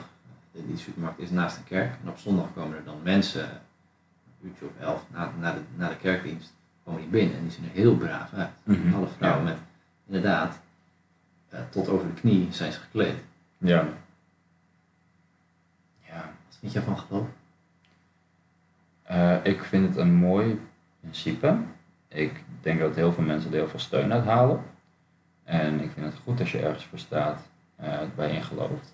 [0.51, 4.47] die die supermarkt is naast een kerk, en op zondag komen er dan mensen, een
[4.49, 6.53] uurtje of elf, na, na, de, na de kerkdienst,
[6.97, 8.49] die binnen en die zien er heel braaf uit.
[8.63, 8.93] Mhm.
[8.93, 9.49] Alle vrouwen Ja.
[9.49, 9.59] met,
[10.05, 10.59] inderdaad,
[11.49, 13.15] eh, tot over de knie zijn ze gekleed.
[13.57, 13.87] Ja.
[16.07, 16.21] Ja.
[16.47, 17.27] Wat vind jij van geloof?
[19.03, 20.61] Eh, ik vind het een mooi
[20.99, 21.57] principe.
[22.07, 24.63] Ik denk dat heel veel mensen er heel veel steun uit halen.
[25.43, 27.41] En ik vind het goed als je ergens voor staat,
[27.75, 28.93] eh bij in gelooft.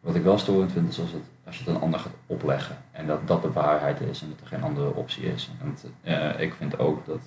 [0.00, 2.76] Wat ik wel storend vind is als, het, als je het een ander gaat opleggen.
[2.90, 5.50] En dat dat de waarheid is en dat er geen andere optie is.
[5.62, 7.20] Want eh, ik vind ook dat,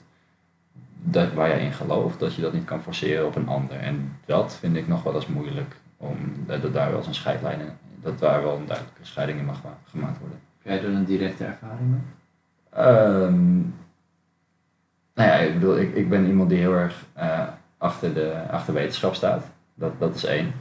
[1.04, 3.78] dat waar jij in gelooft, dat je dat niet kan forceren op een ander.
[3.78, 5.76] En dat vind ik nog wel eens moeilijk.
[5.98, 9.40] Om, dat dat daar wel eens een scheidlijn in, dat daar wel een duidelijke scheiding
[9.40, 10.40] in mag gemaakt worden.
[10.62, 12.02] Heb jij er een directe ervaring mee?
[12.70, 13.56] Ehm,
[15.14, 18.74] nou ja, ik bedoel, ik, ik ben iemand die heel erg eh, achter, de, achter
[18.74, 19.44] wetenschap staat.
[19.74, 20.54] Dat, dat is één.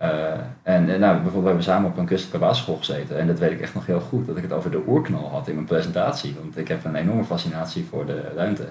[0.00, 0.32] Eh,
[0.62, 3.18] en en nou, bijvoorbeeld, we hebben samen op een christelijke basisschool gezeten.
[3.18, 5.48] En dat weet ik echt nog heel goed, dat ik het over de oerknal had
[5.48, 6.36] in mijn presentatie.
[6.40, 8.68] Want ik heb een enorme fascinatie voor de ruimte.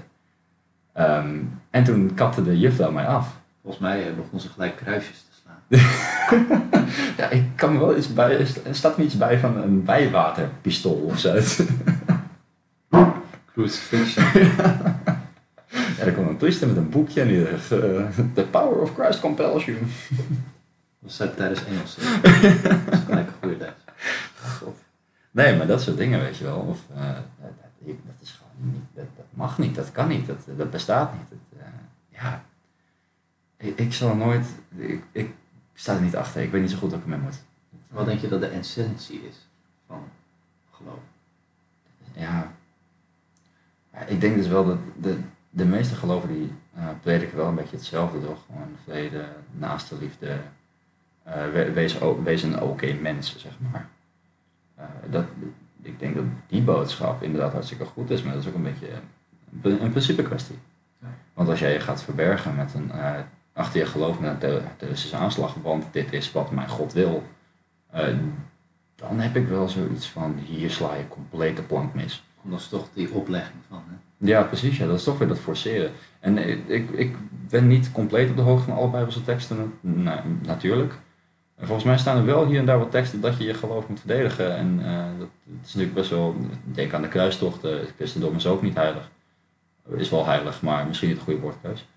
[0.93, 1.35] Ehm,
[1.69, 3.37] en toen kapte de juffrouw mij af.
[3.61, 5.61] Volgens mij eh, begon ze gelijk kruisjes te slaan.
[7.17, 11.09] Ja, ik kan me wel iets bij, er staat me iets bij van een bijwaterpistool
[11.11, 11.33] of zo.
[13.53, 14.25] Crucifixion.
[15.97, 17.57] Ja, er kwam een priester met een boekje en die eh,
[18.33, 19.77] The power of Christ compels you.
[20.99, 21.95] Dat zat tijdens Engels.
[22.23, 23.73] Dat is gelijk een goede les.
[24.57, 24.77] God.
[25.31, 26.59] Nee, maar dat soort dingen, weet je wel.
[26.59, 27.17] Of, eh,
[27.79, 31.29] dat, is gewoon niet, dat, dat mag niet, dat kan niet, dat, dat bestaat niet.
[31.29, 31.67] Dat, eh,
[32.09, 32.43] ja,
[33.57, 35.33] ik, ik zal nooit, ik, ik
[35.73, 37.41] sta er niet achter, ik weet niet zo goed wat ik ermee moet.
[37.89, 39.47] Wat denk je dat de essentie is
[39.87, 40.03] van
[40.71, 40.99] geloof?
[42.13, 42.51] Ja.
[43.93, 47.55] Ja, ik denk dus wel dat de, de meeste geloven die eh prediken wel een
[47.55, 48.45] beetje hetzelfde, toch?
[48.45, 50.41] Gewoon vrede, naaste liefde,
[51.53, 51.71] we-
[52.23, 53.87] wees, een oké mens, zeg maar.
[54.75, 55.25] Eh, dat,
[55.81, 58.87] ik denk dat die boodschap inderdaad hartstikke goed is, maar dat is ook een beetje
[59.61, 60.57] een, principe kwestie.
[61.01, 61.07] Ja.
[61.33, 63.13] Want als jij je gaat verbergen met een, eh,
[63.53, 67.23] achter je geloof met een ter- terroristische aanslag, want dit is wat mijn God wil,
[67.91, 68.07] eh,
[68.95, 72.23] dan heb ik wel zoiets van, hier sla je compleet de plank mis.
[72.41, 73.83] Dat is toch die oplegging van.
[73.87, 74.27] Hè?
[74.27, 74.77] Ja, precies.
[74.77, 74.85] Ja.
[74.87, 75.91] Dat is toch weer dat forceren.
[76.19, 76.37] En
[76.69, 77.15] ik, ik,
[77.49, 80.93] ben niet compleet op de hoogte van alle Bijbelse teksten, na- natuurlijk.
[81.59, 83.87] En volgens mij staan er wel hier en daar wat teksten dat je je geloof
[83.87, 84.55] moet verdedigen.
[84.57, 88.35] En eh, dat, het is natuurlijk best wel, denk aan de kruistocht, eh, het christendom
[88.35, 89.09] is ook niet heilig.
[89.95, 91.87] Is wel heilig, maar misschien niet de goede woordkeus.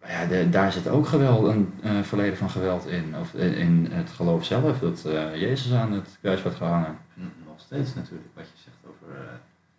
[0.00, 3.14] Maar ja, de- daar zit ook geweld, een eh, verleden van geweld in.
[3.20, 5.02] Of in, in het geloof zelf, dat
[5.34, 6.98] Jezus aan het kruis werd gehangen.
[7.16, 9.16] En Nog steeds natuurlijk, wat je zegt over.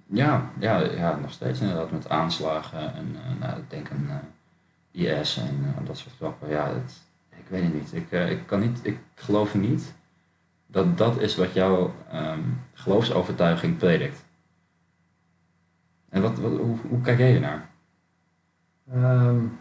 [0.05, 4.21] Ja, ja, ja, nog steeds inderdaad met aanslagen en nou, ik denk aan
[4.91, 6.49] IS en dat soort grappen.
[6.49, 7.01] Ja, het,
[7.53, 7.93] weet het niet.
[7.93, 8.79] Ik, uh, ik, kan niet.
[8.83, 9.93] ik geloof niet
[10.67, 14.23] dat dat is wat jouw um, geloofsovertuiging predikt.
[16.09, 17.69] En wat, wat, hoe, hoe kijk jij ernaar?
[18.93, 19.57] Um,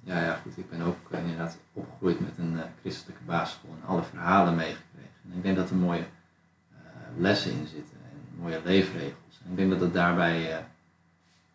[0.00, 0.58] ja, ja, goed.
[0.58, 5.20] Ik ben ook uh, inderdaad opgegroeid met een uh, christelijke basisschool en alle verhalen meegekregen.
[5.24, 6.06] En ik denk dat er mooie
[6.72, 6.76] uh,
[7.16, 9.40] lessen in zitten en mooie leefregels.
[9.44, 10.58] En ik denk dat het daarbij uh,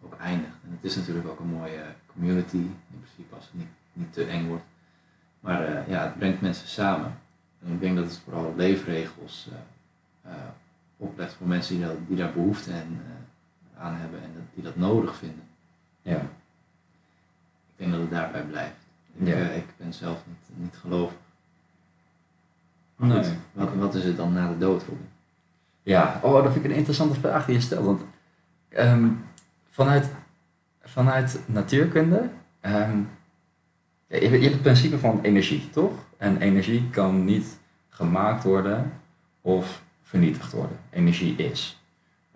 [0.04, 0.56] ook eindigt.
[0.63, 4.26] En het is natuurlijk ook een mooie community, in principe als het niet, niet te
[4.26, 4.63] eng wordt.
[5.41, 7.17] Maar uh, ja, het brengt mensen samen.
[7.65, 9.49] En ik denk dat het vooral leefregels
[10.25, 10.32] uh,
[10.97, 13.01] oplegt voor mensen die, dat, die daar behoefte en,
[13.77, 15.43] aan hebben en dat, die dat nodig vinden.
[16.01, 16.15] Ja.
[16.15, 18.75] Ik denk dat het daarbij blijft.
[19.13, 19.36] Ik, Ja.
[19.36, 21.17] ik ben zelf niet, niet gelovig.
[22.95, 23.38] Nee.
[23.51, 25.10] Wat, wat is het dan na de dood, Robin?
[25.84, 27.86] Ja, oh, dat vind ik een interessante vraag die je stelt.
[27.86, 28.01] Want
[28.69, 29.23] um,
[29.69, 30.10] vanuit,
[30.82, 32.30] vanuit natuurkunde,
[32.62, 33.10] um,
[34.12, 35.91] je, hebt het principe van energie, toch?
[36.17, 38.91] En energie kan niet gemaakt worden
[39.41, 40.78] of vernietigd worden.
[40.89, 41.82] Energie is.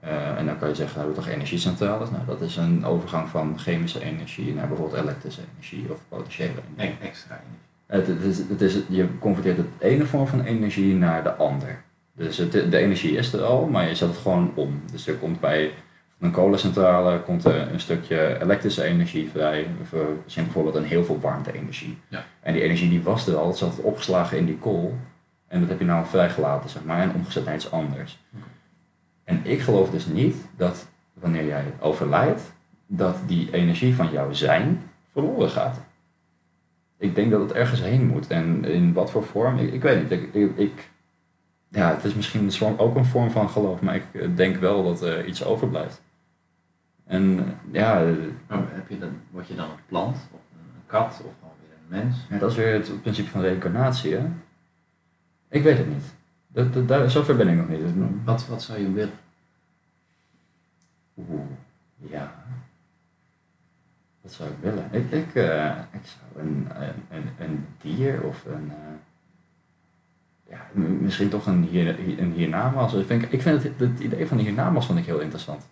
[0.04, 2.10] Uh, en dan kan je zeggen, nou, toch energiecentrales?
[2.10, 6.98] Nou, dat is een overgang van chemische energie naar bijvoorbeeld elektrische energie of potentiële energie.
[7.02, 7.64] E extra energie.
[7.86, 11.84] Het, het is, het is, je converteert het ene vorm van energie naar de ander.
[12.14, 14.82] Dus het, de energie is er al, maar je zet het gewoon om.
[14.92, 15.72] Dus er komt bij
[16.20, 19.68] een kolencentrale komt er een stukje elektrische energie vrij.
[19.84, 21.98] Voor bijvoorbeeld een heel veel warmte-energie.
[22.08, 22.26] Ja.
[22.42, 24.98] En die energie die was er al, het zat opgeslagen in die kool.
[25.48, 28.20] En dat heb je nou vrijgelaten, zeg maar, en omgezet naar iets anders.
[28.36, 28.48] Okay.
[29.24, 32.42] En ik geloof dus niet dat wanneer jij overlijdt,
[32.88, 35.80] dat die energie van jouw zijn verloren gaat.
[36.98, 38.28] Ik denk dat het ergens heen moet.
[38.28, 40.12] En in wat voor vorm, ik, ik weet niet.
[40.12, 40.90] Ik, ik, ik,
[41.70, 45.26] ja, het is misschien ook een vorm van geloof, maar ik denk wel dat er
[45.26, 46.02] iets overblijft.
[47.06, 48.14] En ja.
[48.48, 51.78] Maar heb je dan, word je dan een plant of een kat of gewoon weer
[51.78, 52.26] een mens?
[52.30, 54.26] ja dat is weer het principe van reïncarnatie, hè?
[55.50, 56.14] Ik weet het niet.
[56.48, 57.80] Dat, dat, daar, zover ben ik nog niet.
[58.24, 59.20] Wat, wat zou je willen?
[61.18, 61.42] Oeh,
[61.98, 62.44] ja.
[64.22, 64.88] Wat zou ik willen?
[64.92, 66.68] Ik, ik, uh, ik zou een,
[67.10, 68.66] een, een dier of een.
[68.66, 68.74] Uh,
[70.50, 70.68] ja,
[71.00, 72.94] misschien toch een, hier, een hiernamaals.
[72.94, 75.68] Ik vind, ik vind het, het idee van een hiernamaals vond ik heel interessant.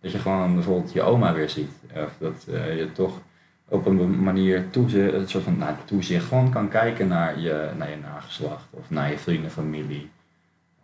[0.00, 1.70] Dat je gewoon bijvoorbeeld je oma weer ziet.
[1.94, 3.20] Of dat uh, je toch
[3.68, 7.90] op een manier toezicht, een soort van nou, toezicht gewoon kan kijken naar je, naar
[7.90, 10.10] je nageslacht of naar je vrienden, familie.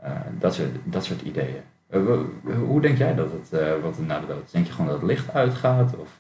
[0.05, 1.63] Uh, dat, soort, dat soort ideeën.
[1.91, 2.21] Uh,
[2.57, 4.51] hoe denk jij dat het uh, wat na de dood is?
[4.51, 5.97] Denk je gewoon dat het licht uitgaat?
[5.97, 6.19] Of?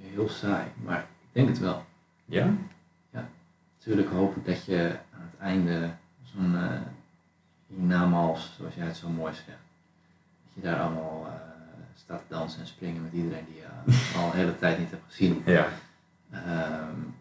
[0.00, 1.84] Heel saai, maar ik denk het wel.
[2.24, 2.54] Ja?
[3.10, 3.28] Ja,
[3.76, 5.90] natuurlijk hoop ik dat je aan het einde
[6.22, 6.70] zo'n uh,
[7.66, 9.58] hiernamaals, zoals jij het zo mooi zegt,
[10.60, 11.32] je daar allemaal uh,
[11.94, 15.04] staat te dansen en springen met iedereen die je al een hele tijd niet hebt
[15.06, 15.42] gezien.
[15.44, 15.66] Ja.
[16.32, 17.14] Um,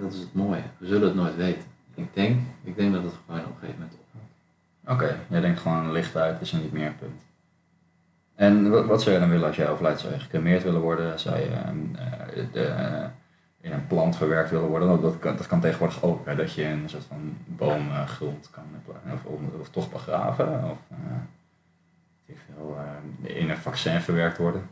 [0.00, 0.62] dat is het mooie.
[0.78, 1.62] We zullen het nooit weten.
[1.94, 5.02] Ik denk, ik denk dat het gewoon op een gegeven moment ophoudt.
[5.02, 7.22] Oké, jij denkt gewoon licht uit, is er niet meer, punt.
[8.34, 10.00] En wat, wat zou je dan willen als jij overlijdt?
[10.00, 11.18] Zou je gecremeerd willen worden?
[11.18, 13.04] Zou je ehm, eh, de, eh,
[13.60, 14.88] in een plant verwerkt willen worden?
[14.88, 18.64] Dat, dat, kan, dat kan tegenwoordig ook, hè, dat je een soort van boomgrond kan,
[19.12, 20.96] of, of, of toch begraven, of eh,
[22.26, 22.78] veel,
[23.24, 24.68] eh, in een vaccin verwerkt worden.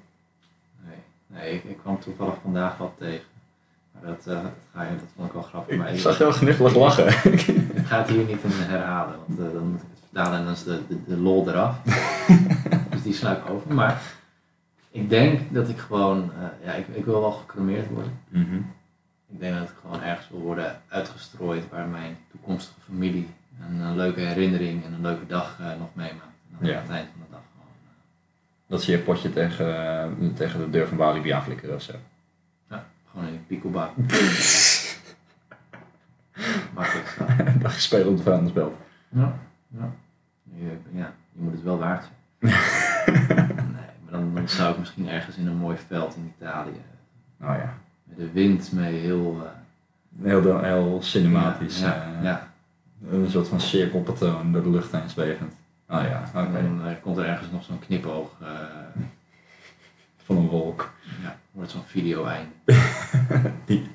[0.86, 0.96] Nee,
[1.26, 3.26] nee ik, ik kwam toevallig vandaag wat tegen.
[3.92, 5.76] Maar dat, eh, dat, ga je, dat vond ik wel grappig.
[5.76, 7.06] Maar Ik zag jou gniffelig lachen.
[7.74, 10.44] ik ga het hier niet in herhalen, want eh, dan moet ik het vertalen en
[10.44, 11.76] dan is de, de, de lol eraf.
[12.90, 13.74] dus die sla ik over.
[13.74, 14.02] Maar
[14.90, 18.18] ik denk dat ik gewoon, eh, ja, ik, ik wil wel gecremeerd worden.
[18.28, 18.60] Mhm.
[19.30, 23.28] Ik denk dat ik gewoon ergens wil worden uitgestrooid waar mijn toekomstige familie
[23.68, 26.22] een, een leuke herinnering en een leuke dag eh, nog meemaakt.
[26.50, 26.76] En dan Ja.
[26.76, 27.66] aan het eind van de dag gewoon.
[27.86, 27.90] eh,
[28.66, 31.92] Dat ze je potje tegen, eh, tegen de deur van Walibi aanflikkeren of zo.
[32.70, 33.90] ja, gewoon in een picobak.
[36.74, 37.24] Makkelijk zo.
[37.62, 38.76] Dat je spelen op de vuilnisbelt.
[39.08, 39.38] Ja,
[39.68, 39.90] ja.
[40.44, 42.16] Je, ja, je moet het wel waard zijn.
[43.56, 43.66] nee,
[44.02, 46.80] maar dan, dan zou ik misschien ergens in een mooi veld in Italië.
[47.40, 47.78] Oh ja.
[48.16, 49.40] De wind mee heel.
[49.44, 49.50] eh,
[50.22, 51.80] Heel, heel cinematisch.
[51.80, 52.52] Ja, eh, ja.
[53.10, 55.52] Een soort van cirkelpatroon door de lucht heen zwevend.
[55.88, 56.56] Oh ja, oké.
[56.58, 58.30] En dan eh, komt er ergens nog zo'n knipoog.
[60.24, 60.92] Van een wolk.
[61.22, 62.50] ja, wordt zo'n video einde.
[63.66, 63.90] Die.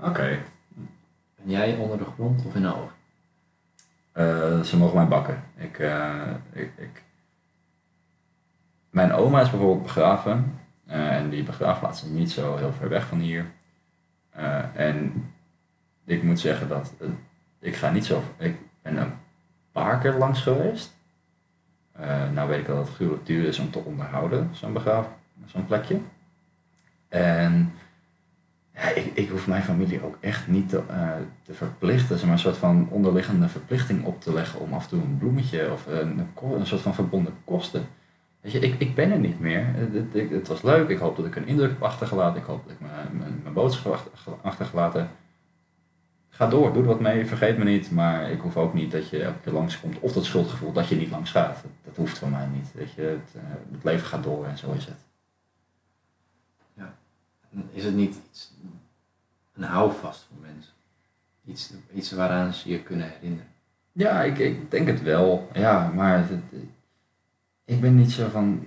[0.00, 0.28] Oké.
[1.44, 2.94] En jij onder de grond of in de ogen?
[4.12, 5.42] Eh, ze mogen mij bakken.
[5.56, 5.78] Ik,
[6.52, 7.02] ik, ik...
[8.90, 10.59] Mijn oma is bijvoorbeeld begraven.
[10.90, 13.46] Eh, en die begraafplaats is niet zo heel ver weg van hier.
[14.30, 15.24] Eh, en
[16.04, 17.08] ik moet zeggen dat eh,
[17.58, 18.22] ik ga niet zo.
[18.38, 19.12] Ik ben een
[19.72, 20.98] paar keer langs geweest.
[22.32, 25.08] Nou weet ik dat het gruwelijk duur is om te onderhouden, zo'n begraaf,
[25.46, 26.00] zo'n plekje.
[27.08, 27.72] En
[28.94, 30.82] ik, ik hoef mijn familie ook echt niet te,
[31.42, 35.02] te verplichten, maar, een soort van onderliggende verplichting op te leggen om af en toe
[35.02, 37.86] een bloemetje of een, een soort van verbonden kosten.
[38.40, 39.66] Weet je, ik, ik ben er niet meer.
[39.66, 42.46] Het, het, ik- het was leuk, ik hoop dat ik een indruk heb achtergelaten, ik
[42.46, 45.10] hoop dat ik mijn, mijn, mijn boodschap achter- achtergelaten.
[46.28, 49.08] Ga door, doe er wat mee, vergeet me niet, maar ik hoef ook niet dat
[49.08, 51.62] je elke keer langskomt of dat schuldgevoel dat je niet langs gaat.
[51.62, 52.72] Dat, dat hoeft van mij niet.
[52.74, 54.98] Weet je, het, eh, het leven gaat door en zo is het.
[57.72, 58.52] Is het niet iets,
[59.52, 60.72] een houvast voor mensen?
[61.44, 63.46] Iets, iets waaraan ze je kunnen herinneren?
[63.92, 65.48] Ja, ik, ik denk het wel.
[65.52, 66.30] Ja, maar het-
[67.70, 68.64] ik ben niet zo van,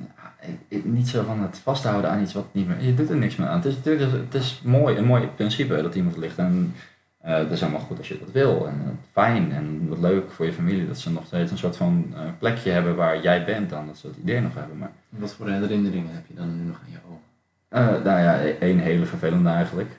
[0.68, 2.82] ik, niet zo van het vasthouden aan iets wat niet meer.
[2.84, 3.56] Je doet er niks meer aan.
[3.58, 6.38] Het is natuurlijk het is mooi, een mooi principe dat iemand ligt.
[6.38, 6.74] En
[7.18, 8.68] eh het is helemaal goed als je dat wil.
[8.68, 12.14] En fijn en wat leuk voor je familie dat ze nog steeds een soort van
[12.16, 13.88] eh, plekje hebben waar jij bent dan.
[13.88, 14.78] Dat ze dat idee nog hebben.
[14.78, 17.22] Maar Wat voor herinneringen heb je dan nu nog aan je ogen?
[17.70, 19.90] eh, nou ja, één hele vervelende eigenlijk,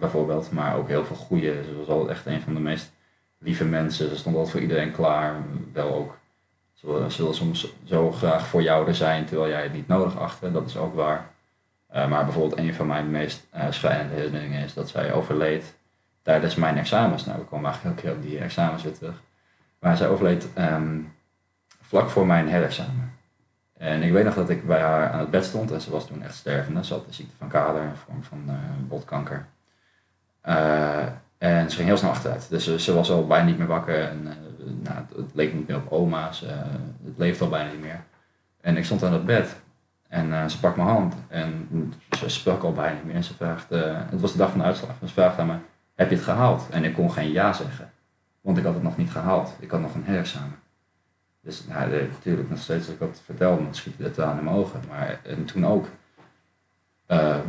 [0.00, 1.52] bijvoorbeeld, maar ook heel veel goede.
[1.64, 2.92] Ze was altijd echt een van de meest
[3.38, 4.08] lieve mensen.
[4.08, 5.34] Ze stond altijd voor iedereen klaar.
[5.72, 6.18] Wel ook,
[6.86, 10.52] ze ze soms zo graag voor jou er zijn terwijl jij het niet nodig achtte.
[10.52, 11.30] Dat is ook waar.
[11.86, 15.74] Eh, maar bijvoorbeeld een van mijn meest eh schrijnende herinneringen is dat zij overleed
[16.22, 17.24] tijdens mijn examens.
[17.24, 19.22] Nou, we komen eigenlijk elke keer op die examens weer terug.
[19.78, 21.00] Maar zij overleed ehm,
[21.80, 23.14] vlak voor mijn herexamen.
[23.76, 26.06] En ik weet nog dat ik bij haar aan het bed stond en ze was
[26.06, 26.84] toen echt stervende.
[26.84, 28.54] Ze had de ziekte van kader, een vorm van eh,
[28.88, 29.46] botkanker.
[31.38, 32.48] En ze ging heel snel achteruit.
[32.48, 34.02] Dus ze, was al bijna niet meer wakker.
[34.02, 34.28] En,
[34.82, 36.42] nou, het, leek niet meer op oma's.
[36.42, 36.56] eh,
[37.04, 38.04] het leefde al bijna niet meer.
[38.60, 39.56] En ik stond aan het bed.
[40.08, 41.14] En eh, ze pakt mijn hand.
[41.28, 41.68] En
[42.18, 43.14] ze sprak al bijna niet meer.
[43.14, 44.96] En ze vraagt, eh, het was de dag van de uitslag.
[45.00, 45.56] En ze vraagt aan me,
[45.94, 46.68] heb je het gehaald?
[46.70, 47.90] En ik kon geen ja zeggen.
[48.40, 49.56] Want ik had het nog niet gehaald.
[49.60, 50.58] Ik had nog een herexamen.
[51.40, 54.56] Dus nou, natuurlijk nog steeds als ik dat vertel, dan schiet de tranen in mijn
[54.56, 54.80] ogen.
[54.88, 55.86] Maar en toen ook.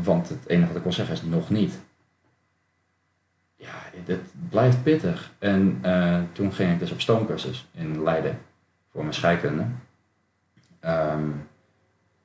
[0.04, 1.80] Want het enige wat ik kon zeggen is nog niet.
[3.58, 3.74] Ja,
[4.06, 5.32] het blijft pittig.
[5.40, 8.40] En eh, toen ging ik dus op stoomcursus in Leiden
[8.92, 9.66] voor mijn scheikunde.
[10.80, 11.30] Ehm,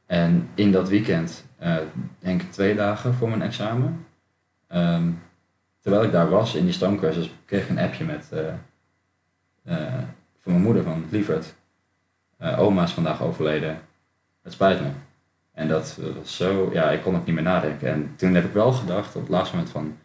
[0.07, 1.77] en in dat weekend, eh,
[2.19, 4.07] denk ik twee dagen voor mijn examen.
[4.67, 5.11] Ehm,
[5.81, 8.55] terwijl ik daar was in die stoomcursus, kreeg ik een appje met eh,
[10.39, 11.55] van mijn moeder van Lievert.
[12.39, 13.81] Oma is vandaag overleden.
[14.43, 14.89] Het spijt me.
[15.53, 17.93] En dat was zo, ja, ik kon het niet meer nadenken.
[17.93, 19.97] En toen heb ik wel gedacht op het laatste moment van,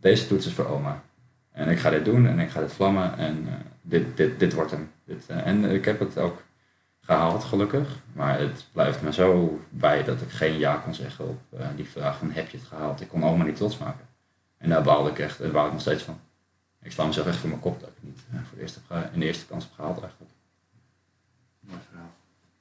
[0.00, 1.02] deze toets is voor oma.
[1.50, 4.52] En ik ga dit doen en ik ga dit vlammen en eh, dit, dit, dit
[4.52, 4.90] wordt hem.
[5.04, 6.42] Dit, eh, en ik heb het ook
[7.00, 7.88] gehaald gelukkig.
[8.12, 11.88] Maar het blijft me zo bij dat ik geen ja kon zeggen op eh, die
[11.88, 13.00] vraag van heb je het gehaald?
[13.00, 14.08] Ik kon oma niet trots maken.
[14.58, 16.20] En daar baalde ik echt, daar baal ik nog steeds van.
[16.82, 18.80] Ik sla mezelf echt voor mijn kop dat ik niet voor de eerste,
[19.12, 20.32] in de eerste kans heb gehaald eigenlijk.
[21.60, 22.10] Mooi verhaal.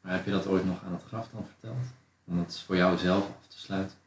[0.02, 1.86] Maar heb je dat ooit nog aan het graf dan verteld?
[2.26, 3.98] Om dat voor jou zelf af te sluiten?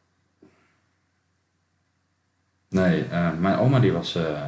[2.72, 3.04] Nee,
[3.58, 4.46] oma die was, eh,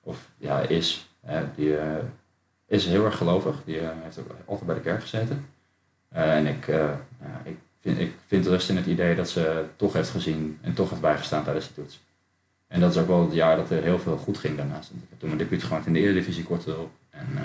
[0.00, 1.10] of ja, is,
[1.54, 2.04] die eh,
[2.66, 3.56] is heel erg gelovig.
[3.64, 5.46] Die eh, heeft ook altijd bij de kerk gezeten.
[6.08, 6.90] Eh, en ik, eh,
[7.44, 10.88] ik, vind, ik vind rust in het idee dat ze toch heeft gezien en toch
[10.90, 12.00] heeft bijgestaan tijdens de toets.
[12.66, 14.90] En dat is ook wel het jaar dat er heel veel goed ging daarnaast.
[14.90, 16.90] Ik heb toen mijn debuut gemaakt in de Eredivisie kort erop.
[17.10, 17.42] En eh,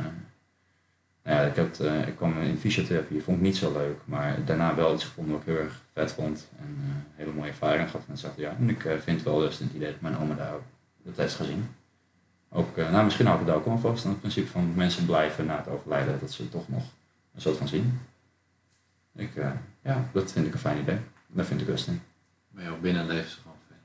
[1.25, 3.97] ja, ik, heb, eh, ik kwam in fysiotherapie, vond ik niet zo leuk.
[4.05, 6.47] Maar daarna wel iets gevonden wat ik heel erg vet vond.
[6.59, 8.55] En eh, een hele mooie ervaring gehad het zachte jaar.
[8.57, 10.63] En ik eh, vind wel rust in het idee dat mijn oma daar ook
[11.05, 11.67] dat heeft gezien.
[12.49, 15.05] Ook, eh, nou, misschien hou ik het ook wel vast aan het principe van mensen
[15.05, 16.19] blijven na het overlijden.
[16.19, 16.83] Dat ze toch nog
[17.35, 17.99] een soort van zien.
[19.15, 20.97] Ik, eh, ja, dat vind ik een fijn idee.
[21.27, 22.01] Daar vind ik rust in.
[22.51, 23.83] Maar jouw binnenleven is gewoon verder.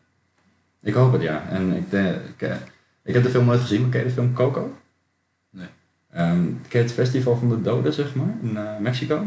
[0.81, 1.49] Ik hoop het, ja.
[1.49, 1.93] En ik,
[2.29, 2.57] ik, eh,
[3.03, 4.77] ik heb de film nooit gezien, maar ken je de film Coco?
[6.13, 9.25] Ehm, het festival van de doden, zeg maar, in eh, Mexico?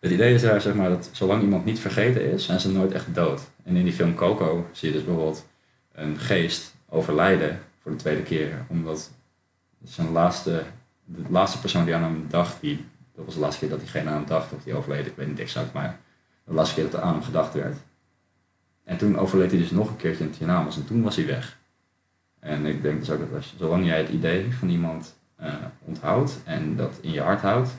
[0.00, 2.92] Het idee is daar, zeg maar, dat zolang iemand niet vergeten is, zijn ze nooit
[2.92, 3.40] echt dood.
[3.64, 5.46] En in die film Coco zie je dus bijvoorbeeld
[5.92, 8.64] een geest overlijden voor de tweede keer.
[8.68, 9.10] Omdat
[9.84, 10.62] zijn laatste,
[11.04, 14.08] de laatste persoon die aan hem dacht, die, dat was de laatste keer dat diegene
[14.08, 15.98] aan hem dacht, of die overleden, ik weet niet exact, maar
[16.44, 17.76] de laatste keer dat er aan hem gedacht werd.
[18.84, 21.26] En toen overleed hij dus nog een keertje in het hiernamaals en toen was hij
[21.26, 21.58] weg.
[22.40, 26.76] En ik denk dus ook dat zolang jij het idee van iemand eh, onthoudt en
[26.76, 27.70] dat in je hart houdt,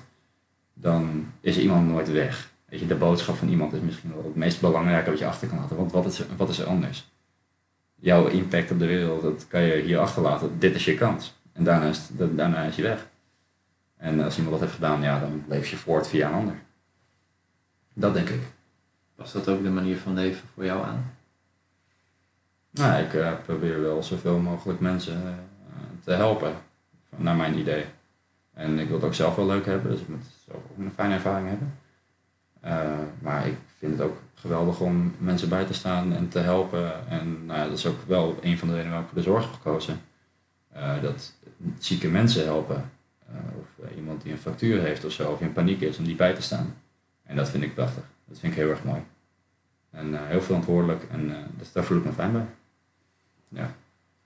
[0.73, 2.49] dan is iemand nooit weg.
[2.65, 5.47] Weet je, de boodschap van iemand is misschien wel het meest belangrijke wat je achter
[5.47, 5.75] kan laten.
[5.77, 7.09] Want wat is, er, wat is er anders?
[7.95, 10.59] Jouw impact op de wereld, dat kan je hier achterlaten.
[10.59, 11.39] Dit is je kans.
[11.53, 13.07] En daarna is, het- daarna is je weg.
[13.97, 16.55] En als iemand dat heeft gedaan, ja, dan leef je voort via een ander.
[17.93, 18.41] Dat denk ik.
[19.15, 21.13] Was dat ook de manier van leven voor jou aan?
[22.69, 25.33] Nou, ik eh, probeer wel zoveel mogelijk mensen eh,
[26.03, 26.53] te helpen,
[27.15, 27.85] naar mijn idee.
[28.53, 30.91] En ik wil het ook zelf wel leuk hebben, dus ik moet zelf ook een
[30.91, 31.73] fijne ervaring hebben.
[32.59, 37.07] Eh, maar ik vind het ook geweldig om mensen bij te staan en te helpen.
[37.09, 39.29] En nou ja, dat is ook wel een van de redenen waarom ik voor de
[39.29, 40.01] zorg heb gekozen.
[40.69, 41.33] Eh, dat
[41.79, 42.91] zieke mensen helpen.
[43.27, 46.15] Eh, of iemand die een fractuur heeft of zo, of in paniek is, om die
[46.15, 46.75] bij te staan.
[47.23, 48.03] En dat vind ik prachtig.
[48.25, 49.01] Dat vind ik heel erg mooi.
[49.91, 52.45] En heel verantwoordelijk en dus daar voel ik me fijn bij.
[53.49, 53.75] Ja.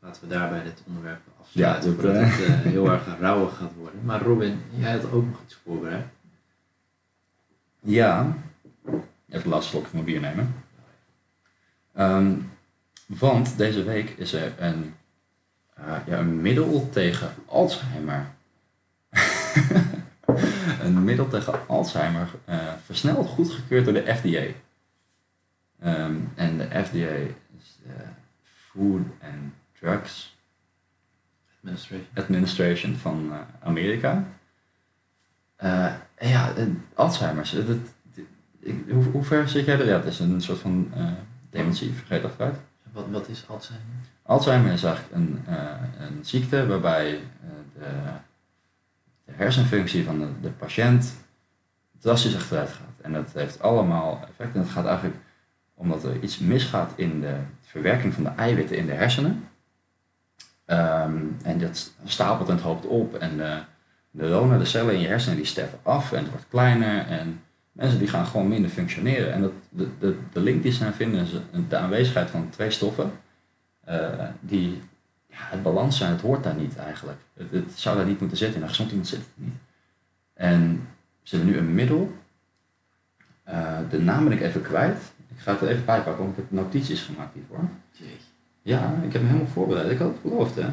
[0.06, 3.58] Laten we daarbij dit onderwerp afsluiten Ja, dat, voordat eh, het eh, heel erg rauwig
[3.58, 4.00] gaat worden.
[4.04, 6.06] Maar Robin, jij had ook nog iets voorbereid.
[7.80, 8.34] Ja.
[9.30, 10.56] Even laatste slok van mijn bier nemen.
[11.94, 12.34] Ehm,
[13.06, 14.96] want deze week is er een,
[15.74, 18.28] eh, ja, een middel tegen Alzheimer.
[20.82, 24.54] een middel tegen Alzheimer eh, versneld goedgekeurd door de FDA.
[25.80, 27.16] Ehm, en de FDA
[27.58, 27.94] is de
[28.44, 29.54] Food and
[29.86, 30.36] Drugs
[31.62, 32.08] Administration.
[32.14, 34.28] Administration van eh, Amerika.
[35.56, 37.52] Eh, en ja, eh, Alzheimer's.
[37.52, 37.78] Dat,
[38.60, 39.86] ik, hoe, hoe ver zit jij er?
[39.86, 40.92] Ja, het is een soort van
[41.50, 42.56] dementie, vergeet dat uit.
[42.92, 43.96] Wat, wat is Alzheimer?
[44.22, 45.44] Alzheimer is eigenlijk een,
[46.00, 47.20] een ziekte waarbij
[47.74, 47.86] de,
[49.26, 51.16] de hersenfunctie van de, de patiënt
[52.00, 53.02] drastisch achteruit gaat.
[53.02, 54.56] En dat heeft allemaal effect.
[54.56, 55.18] En het gaat eigenlijk
[55.74, 59.44] omdat er iets misgaat in de verwerking van de eiwitten in de hersenen.
[60.66, 63.16] Ehm, en dat stapelt en hoopt op.
[63.16, 63.60] En de
[64.12, 67.08] neuronen, de cellen in je hersenen, die sterven af en het wordt kleiner.
[67.08, 69.34] En mensen die gaan gewoon minder functioneren.
[69.34, 71.32] En dat, de, de, de link die ze aan vinden is
[71.70, 73.12] de aanwezigheid van twee stoffen.
[73.84, 74.82] eh, die
[75.28, 77.18] ja, het balans zijn, het hoort daar niet eigenlijk.
[77.34, 78.56] Het, zou daar niet moeten zitten.
[78.58, 79.56] In een gezond iemand zit het niet.
[80.34, 80.88] En
[81.24, 82.14] ze hebben nu een middel.
[83.44, 84.98] Eh, de naam ben ik even kwijt.
[85.36, 87.70] Ik ga het even bij pakken, want ik heb notities gemaakt hiervoor.
[87.92, 88.34] Jeetje.
[88.66, 89.92] Ja, ik heb hem helemaal voorbereid.
[89.92, 90.70] Ik had het beloofd, hè.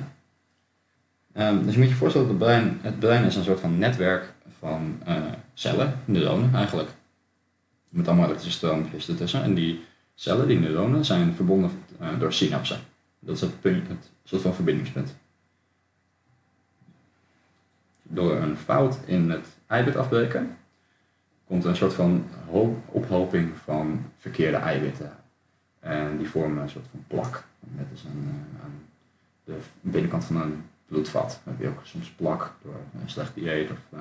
[1.32, 3.78] Ehm, dus je moet je voorstellen, dat het brein, het brein is een soort van
[3.78, 5.22] netwerk van eh,
[5.54, 6.88] cellen, neuronen eigenlijk.
[7.88, 9.42] Met allemaal elektrische stroompjes ertussen.
[9.42, 12.78] En die cellen, die neuronen, zijn verbonden eh, door synapsen.
[13.18, 13.52] Dat is het,
[14.24, 15.16] soort van verbindingspunt.
[18.02, 20.56] Door een fout in het eiwit afbreken,
[21.46, 22.28] komt een soort van
[22.86, 25.21] ophoping van verkeerde eiwitten.
[25.82, 27.44] En die vormen een soort van plak.
[27.60, 28.82] Net als aan, eh, aan
[29.44, 31.40] de binnenkant van een bloedvat.
[31.44, 34.00] Dan heb je ook soms plak door een slecht dieet of uh,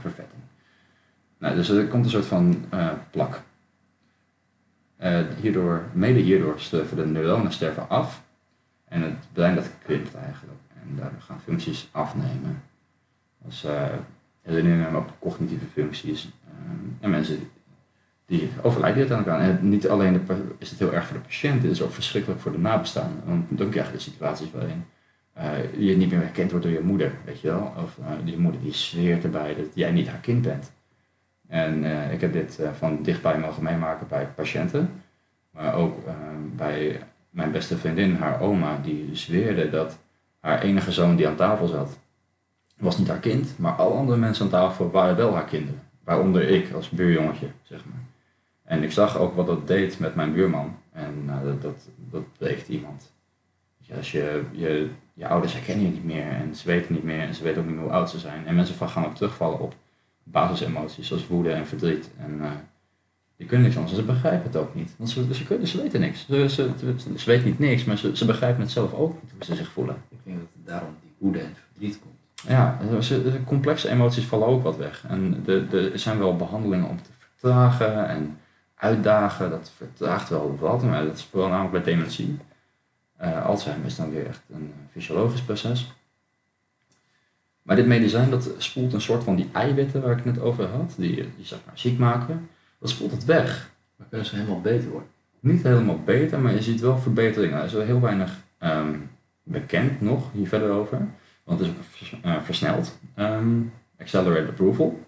[0.00, 0.42] vervetting.
[1.38, 3.42] Nou, dus er komt een soort van uh, plak.
[5.40, 8.22] Hierdoor, mede hierdoor sterven de neuronen sterven af.
[8.84, 10.58] En het brein dat krimpt eigenlijk.
[10.82, 12.62] En daardoor gaan functies afnemen.
[13.44, 13.86] Dus uh,
[14.42, 16.24] herinneringen, ook cognitieve functies.
[16.24, 17.50] Um, en mensen
[18.30, 19.40] die overlijden het aan.
[19.40, 20.26] En niet alleen
[20.58, 23.22] is het heel erg voor de patiënt, het is ook verschrikkelijk voor de nabestaanden.
[23.26, 24.84] Want dan krijg je de situaties waarin
[25.38, 27.72] uh, je niet meer herkend wordt door je moeder, weet je wel.
[27.76, 30.72] Of die moeder die zweert erbij dat jij niet haar kind bent.
[31.48, 34.90] En uh, ik heb dit van dichtbij mogen meemaken bij patiënten,
[35.50, 35.98] maar ook
[36.56, 37.00] bij
[37.30, 39.98] mijn beste vriendin, haar oma, die zweerde dat
[40.40, 41.98] haar enige zoon die aan tafel zat,
[42.78, 45.80] was niet haar kind, maar alle andere mensen aan tafel waren wel haar kinderen.
[46.04, 48.09] Waaronder ik als buurjongetje, zeg maar.
[48.70, 50.76] En ik zag ook wat dat deed met mijn buurman.
[50.92, 53.12] En nou, dat, dat, dat breekt iemand.
[53.78, 57.20] Je, als je, je, je ouders herkennen je niet meer en ze weten niet meer
[57.20, 58.46] en ze weten ook niet meer hoe oud ze zijn.
[58.46, 59.74] En mensen gaan ook terugvallen op
[60.22, 62.10] basisemoties zoals woede en verdriet.
[62.18, 62.50] En uh,
[63.36, 63.96] die kunnen niks anders.
[63.96, 64.94] Ze begrijpen het ook niet.
[64.96, 66.26] Want ze, ze, kunnen, ze weten niks.
[66.26, 66.70] Ze, ze,
[67.16, 69.70] ze weten niet niks, maar ze, ze begrijpen het zelf ook niet hoe ze zich
[69.70, 69.96] voelen.
[70.08, 72.14] Ik denk dat het daarom die woede en verdriet komt.
[72.48, 75.04] Ja, de complexe emoties vallen ook wat weg.
[75.08, 78.38] En de, de, er zijn wel behandelingen om te vertragen en
[78.80, 79.50] uitdagen.
[79.50, 82.38] Dat vertraagt wel wat, maar dat is vooral namelijk bij dementie.
[83.22, 85.92] Uh, Alzheimer is dan weer echt een fysiologisch proces.
[87.62, 90.66] Maar dit medicijn dat spoelt een soort van die eiwitten waar ik het net over
[90.66, 93.70] had, die, die zeg maar ziek maken, dat spoelt het weg.
[93.96, 95.08] Maar kunnen ze helemaal beter worden?
[95.40, 97.58] Niet helemaal beter, maar je ziet wel verbeteringen.
[97.58, 99.10] Er is wel heel weinig um,
[99.42, 101.08] bekend nog hier verder over.
[101.44, 102.98] Want het is ook uh, versneld.
[103.16, 105.00] Um, accelerated approval.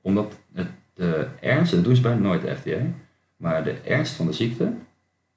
[0.00, 2.80] Omdat het, de ernst, dat doen ze bijna nooit de FDA,
[3.38, 4.72] maar de ernst van de ziekte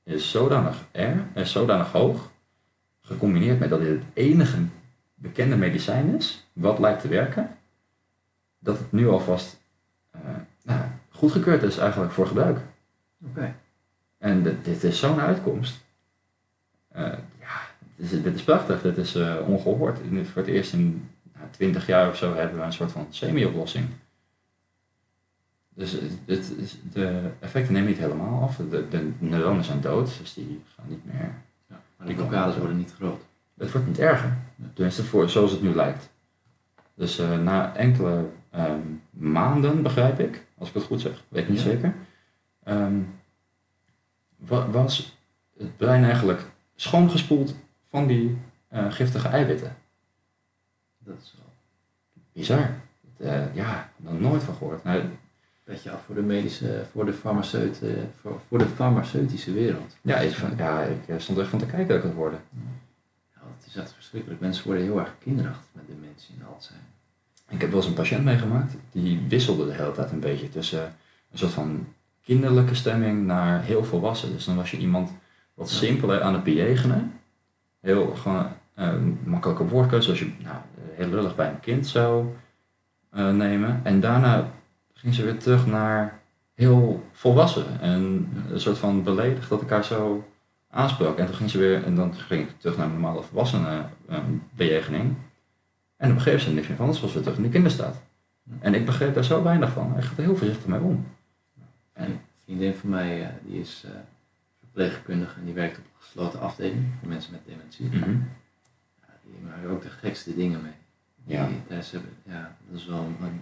[0.04, 2.32] is zodanig, er, is zodanig hoog,
[3.02, 4.58] gecombineerd met dat dit het enige
[5.16, 7.58] bekende medicijn is, wat lijkt te werken,
[8.60, 9.60] dat het nu alvast
[10.16, 10.22] uh,
[10.64, 12.60] nou, goedgekeurd is eigenlijk voor gebruik.
[13.26, 13.56] Oké.
[14.18, 15.84] En dit, dit is zo'n uitkomst.
[16.96, 17.02] Uh,
[17.40, 17.62] ja,
[17.96, 19.98] dit is, dit is prachtig, dit is uh, ongehoord.
[20.24, 23.86] Voor het eerst in nou, 20 jaar of zo hebben we een soort van semi-oplossing.
[25.82, 25.92] Dus
[26.26, 28.56] het, de effecten nemen niet helemaal af.
[28.56, 31.32] De, de, neuronen zijn dood, dus die gaan niet meer.
[31.68, 33.22] Ja, maar de blokkades worden niet groot.
[33.58, 34.38] Het wordt niet erger.
[34.74, 36.10] Tenminste, voor, zoals het nu lijkt.
[36.94, 41.50] Dus uh, na enkele um, maanden, begrijp ik, als ik het goed zeg, weet ik
[41.50, 41.64] niet ja.
[41.64, 41.94] zeker,
[42.68, 43.20] um,
[44.72, 45.18] was
[45.58, 47.56] het brein eigenlijk schoongespoeld
[47.90, 48.38] van die
[48.74, 49.76] uh, giftige eiwitten.
[50.98, 51.54] Dat is wel
[52.34, 52.70] bizar.
[53.18, 54.84] Uh, ja, nog nooit van gehoord.
[54.84, 55.04] Nou,
[55.64, 57.82] beetje af voor de medische, voor de, farmaceut,
[58.22, 59.98] voor, voor de farmaceutische wereld.
[60.02, 62.38] Ja, ik, ja, ik stond echt van te kijken dat ik het hoorde.
[63.36, 64.40] Ja, het is echt verschrikkelijk.
[64.40, 66.90] Mensen worden heel erg kinderachtig met dementie en Alzheimer.
[67.50, 70.96] Ik heb wel eens een patiënt meegemaakt, die wisselde de hele tijd een beetje tussen
[71.32, 71.88] een soort van
[72.22, 74.32] kinderlijke stemming naar heel volwassen.
[74.32, 75.12] Dus dan was je iemand
[75.54, 77.14] wat simpeler aan het bejegenen.
[77.80, 78.48] Heel gewoon
[78.78, 78.94] uh,
[79.24, 80.58] makkelijke woordkeuze, zoals je nou,
[80.94, 82.26] heel lullig bij een kind zou
[83.14, 83.82] uh, nemen.
[83.84, 84.52] En daarna
[85.02, 86.20] ging ze weer terug naar
[86.54, 90.28] heel volwassen en een soort van beledigd dat elkaar zo
[90.70, 91.18] aansprak.
[91.18, 94.44] En toen ging ze weer, en dan ging ik terug naar een normale volwassenen um,
[94.56, 95.16] bejegening.
[95.98, 98.02] En dan begreep ze er niks meer van, anders was we terug in de kinderstaat.
[98.60, 99.98] En ik begreep daar zo weinig van.
[99.98, 101.08] Ik ga er heel voorzichtig mee om.
[101.94, 103.92] En een vriendin van mij, uh, die is uh,
[104.60, 107.86] verpleegkundige en die werkt op een gesloten afdeling voor mensen met dementie.
[107.86, 108.30] Mm -hmm.
[109.02, 110.72] ja, die maken ook de gekste dingen mee.
[111.26, 111.50] Die, Ja.
[111.68, 113.42] daar ze, ja, dat is wel een,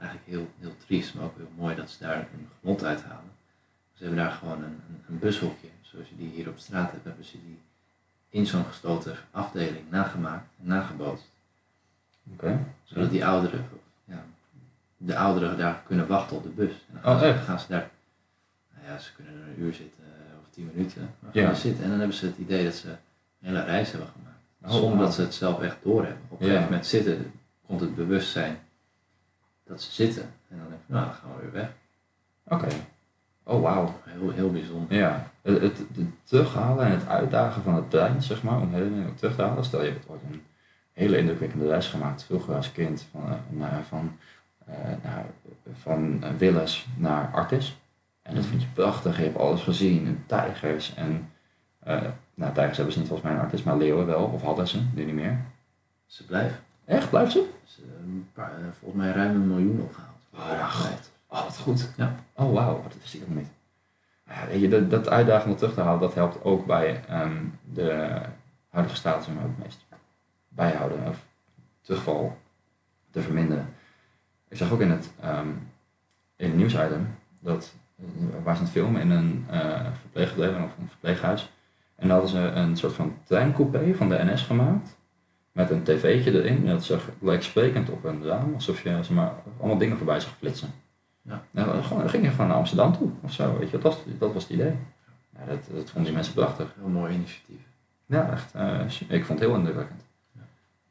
[0.00, 2.26] eigenlijk heel, heel triest, maar ook heel mooi dat ze daar een
[2.60, 3.30] genot uithalen.
[3.94, 7.04] Ze hebben daar gewoon een, een, een bushokje, zoals je die hier op straat hebt,
[7.04, 7.58] hebben ze die
[8.28, 11.28] in zo'n gesloten afdeling nagemaakt en nagebootst.
[12.84, 13.64] Zodat die ouderen,
[14.04, 14.24] ja,
[14.96, 16.70] de ouderen daar kunnen wachten op de bus.
[16.72, 17.44] En dan gaan, Oh, ze, echt?
[17.44, 17.90] gaan ze daar,
[18.74, 21.46] nou ja, ze kunnen er een uur zitten eh, of tien minuten, maar Ja.
[21.46, 22.96] gaan ze zitten en dan hebben ze het idee dat ze een
[23.40, 24.28] hele reis hebben gemaakt.
[24.74, 26.22] Oh, Zonder dat ze het zelf echt doorhebben.
[26.28, 26.52] Op een Ja.
[26.52, 27.32] gegeven moment zitten,
[27.66, 28.58] komt het bewustzijn
[29.70, 30.22] dat ze zitten.
[30.22, 31.70] En dan denk ik, nou, dan gaan we weer weg.
[32.44, 32.68] Oké.
[33.42, 34.00] Oh, wauw.
[34.04, 34.96] Heel, heel bijzonder.
[34.96, 39.14] Ja, het, het, het terughalen en het uitdagen van het brein, zeg maar, om herinneringen
[39.14, 39.64] terug te halen.
[39.64, 40.42] Stel je hebt ooit een
[40.92, 44.16] hele indrukwekkende reis gemaakt, vroeger als kind, van, eh, naar, van,
[44.66, 45.18] eh,
[45.72, 47.78] van eh, Willes naar Artis.
[48.22, 51.30] En dat vind je prachtig, je hebt alles gezien, en tijgers en,
[51.78, 52.02] eh,
[52.34, 54.80] nou tijgers hebben ze niet volgens mij in Artis, maar leeuwen wel, of hadden ze,
[54.94, 55.40] nu niet meer.
[56.06, 56.58] Ze blijven.
[56.84, 57.48] Echt, blijft ze?
[57.82, 60.20] Een paar, eh, volgens mij ruim een miljoen opgehaald.
[60.34, 61.10] Oh, god.
[61.26, 61.90] Oh, wat goed.
[61.96, 62.14] Ja.
[62.34, 63.48] Oh, wauw, dat wist ik nog niet.
[64.26, 67.44] Ja, weet je, dat, dat uitdagen om terug te halen, dat helpt ook bij ehm,
[67.72, 68.20] de
[68.68, 69.86] huidige status ook het meest
[70.48, 71.26] bijhouden of
[71.80, 72.38] terugval
[73.10, 73.74] te verminderen.
[74.48, 75.48] Ik zag ook in het, ehm,
[76.36, 78.04] in het nieuwsitem dat eh,
[78.44, 81.52] waar ze aan het filmen in een uh, verpleeggebleven of een verpleeghuis.
[81.94, 84.96] En daar hadden ze een soort van treincoupé van de NS gemaakt.
[85.52, 86.56] Met een tv'tje erin.
[86.66, 88.54] En dat zag, leek sprekend op een raam.
[88.54, 90.70] Alsof je zeg maar, allemaal dingen voorbij zag flitsen.
[91.22, 91.42] Ja.
[91.50, 93.58] Dan, gewoon, ging je gewoon naar Amsterdam toe of zo.
[93.58, 94.74] Weet je, dat, was, dat was het idee.
[95.38, 96.74] Ja, dat, dat vonden die mensen prachtig.
[96.78, 97.60] Heel mooi initiatief.
[98.06, 98.54] Ja, echt.
[98.54, 100.02] eh, ik vond het heel indrukwekkend.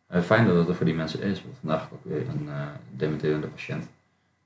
[0.08, 1.44] Eh, fijn dat het er voor die mensen is.
[1.44, 3.88] Want vandaag heb ik ook weer een eh, dementerende patiënt.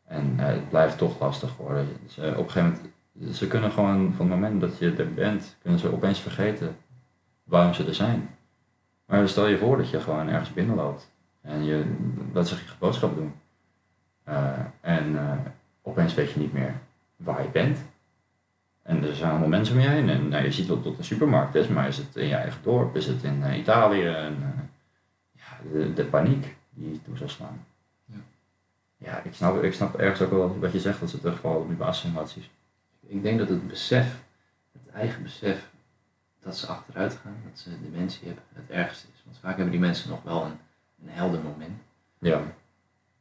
[0.05, 1.87] En het blijft toch lastig worden.
[2.03, 2.79] Dus, op een gegeven
[3.13, 6.75] moment Ze kunnen gewoon van het moment dat je er bent, kunnen ze opeens vergeten
[7.43, 8.29] waarom ze er zijn.
[9.05, 11.11] Maar stel je voor dat je gewoon ergens binnenloopt
[11.43, 11.95] en je
[12.33, 13.33] laat zich je boodschap doen.
[14.23, 15.37] Eh, en eh,
[15.81, 16.73] opeens weet je niet meer
[17.15, 17.79] waar je bent.
[18.81, 20.09] En er zijn allemaal mensen om je heen.
[20.09, 22.63] En nou, je ziet wat tot een supermarkt is, maar is het in je eigen
[22.63, 22.95] dorp?
[22.95, 24.05] Is het in eh, Italië?
[24.05, 24.37] En,
[25.31, 27.65] ja, de, de paniek die toe zal slaan.
[28.05, 28.17] Ja.
[28.97, 31.67] Ja, ik snap, ik snap ergens ook wel wat je zegt, dat ze terugvallen op
[31.67, 32.49] die basisemoties.
[33.07, 34.19] Ik denk dat het besef,
[34.71, 35.69] het eigen besef,
[36.43, 39.21] dat ze achteruit gaan, dat ze dementie hebben, het ergste is.
[39.25, 40.59] Want vaak hebben die mensen nog wel een,
[41.03, 41.81] een helder moment.
[42.19, 42.41] Ja.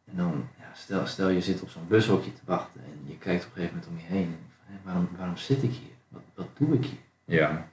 [0.04, 3.44] En dan, ja, stel, stel je zit op zo'n bushokje te wachten en je kijkt
[3.44, 4.26] op een gegeven moment om je heen.
[4.26, 5.96] En van, hé, waarom, waarom zit ik hier?
[6.08, 6.98] Wat, wat doe ik hier?
[7.24, 7.68] Ja.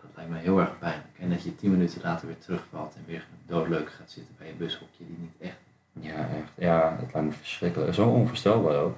[0.00, 1.18] Dat lijkt me heel erg pijnlijk.
[1.18, 4.56] En dat je tien minuten later weer terugvalt en weer doodleuk gaat zitten bij een
[4.56, 5.56] bushokje die niet echt
[5.94, 6.04] is.
[6.06, 6.52] Ja, echt.
[6.54, 7.94] Ja, het lijkt me verschrikkelijk.
[7.94, 8.96] Zo onvoorstelbaar ook.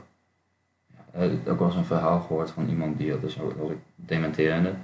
[0.87, 4.75] Ja, eh, ook wel eens een verhaal gehoord van iemand die dus ook ook dementerende.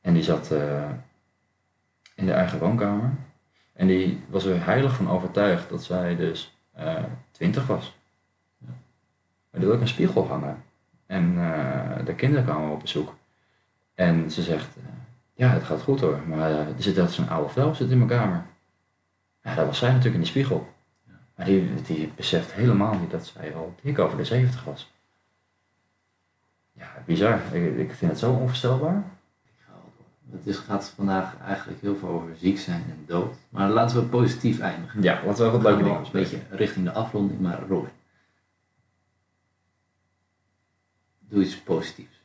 [0.00, 0.90] En die zat eh,
[2.14, 3.10] in de eigen woonkamer.
[3.72, 7.96] En die was er heilig van overtuigd dat zij dus eh 20 was.
[8.58, 8.68] Ja.
[9.50, 10.62] Maar die had ook een spiegel hangen.
[11.06, 13.14] En eh, de kinderen kwamen op bezoek.
[13.94, 14.76] En ze zegt,
[15.34, 18.10] ja het gaat goed hoor, maar er zit altijd zo'n oude vrouw zit in mijn
[18.10, 18.44] kamer.
[19.42, 20.68] Ja, dat was zij natuurlijk in die spiegel.
[21.40, 24.92] Maar die, die beseft helemaal niet dat zij al dik over de 70 was.
[26.72, 27.40] Ja, bizar.
[27.52, 28.96] Ik, ik vind het zo onvoorstelbaar.
[29.44, 30.06] Ik ga wel door.
[30.32, 33.34] Het is, gaat vandaag eigenlijk heel veel over ziek zijn en dood.
[33.48, 35.02] Maar laten we positief eindigen.
[35.02, 37.90] Ja, laten we wat leuke dingen een beetje richting de afronding, maar Robin.
[41.18, 42.18] Doe iets positiefs.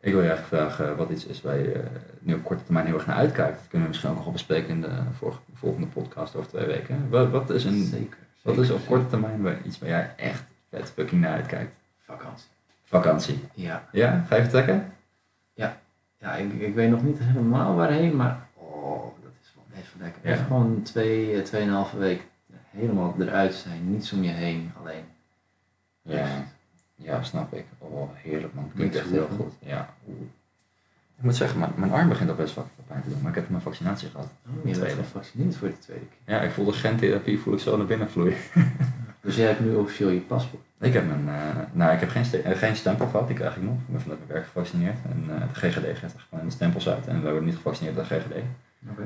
[0.00, 2.86] Ik wil je eigenlijk vragen wat iets is waar je eh, nu op korte termijn
[2.86, 3.58] heel erg naar uitkijkt.
[3.58, 6.66] Dat kunnen we misschien ook nog wel bespreken in de vorige- volgende podcast over twee
[6.66, 7.08] weken.
[7.10, 8.18] Wat, wat is, een, zeker.
[8.42, 11.72] wat zeker, is op korte termijn waar, iets waar jij echt vet fucking naar uitkijkt?
[12.04, 12.46] Vakantie.
[12.84, 13.44] Vakantie.
[13.54, 14.92] Ja, Ja, ga je vertrekken?
[16.18, 20.02] Ja ik, ik weet nog niet helemaal waarheen, maar oh, dat is wel best wel
[20.06, 20.20] lekker.
[20.24, 20.32] Ja.
[20.32, 22.26] Even gewoon twee, eh, tweeënhalve week
[22.70, 25.04] helemaal eruit zijn, niets om je heen, alleen.
[26.02, 26.26] Ja.
[26.94, 27.64] Ja, snap ik.
[27.78, 28.70] Oh, heerlijk man.
[28.74, 29.52] Klinkt echt heel goed, goed.
[29.58, 29.94] Ja.
[30.08, 30.20] Oeh.
[31.16, 33.36] Ik moet zeggen, mijn, mijn arm begint al best wel pijn te doen, maar ik
[33.36, 34.26] heb mijn vaccinatie gehad.
[34.46, 34.94] Oh, je bent Tweede.
[34.96, 36.34] gevaccineerd voor de tweede keer.
[36.34, 38.36] Ja, ik voel de gentherapie, voel ik zo naar binnen vloeien.
[39.20, 40.62] Dus jij hebt nu officieel je paspoort.
[40.80, 41.34] Ik heb een, eh,
[41.72, 43.74] nou ik heb geen, ste- eh, geen stempel gehad, die krijg ik nog.
[43.74, 46.88] Ik ben vanuit mijn werk gevaccineerd en eh, de GGD geeft er gewoon de stempels
[46.88, 48.34] uit en we worden niet gevaccineerd door de GGD.
[48.90, 49.02] Oké.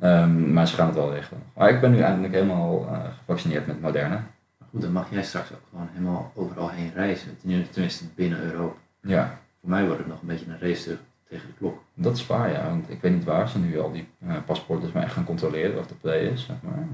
[0.00, 1.42] Ehm, maar ze gaan het wel regelen.
[1.54, 4.24] Maar ik ben nu eindelijk helemaal gevaccineerd met Moderna.
[4.58, 7.36] Maar goed, dan mag jij straks ook gewoon helemaal overal heen reizen.
[7.38, 8.76] Ten- Tenminste binnen Europa.
[9.00, 10.96] Ja, Voor mij wordt het nog een beetje een race te-
[11.28, 11.82] tegen de klok.
[11.94, 14.08] dat is waar ja, want ik weet niet waar ze nu al die
[14.46, 16.86] paspoorten echt gaan controleren of de play is, zeg maar.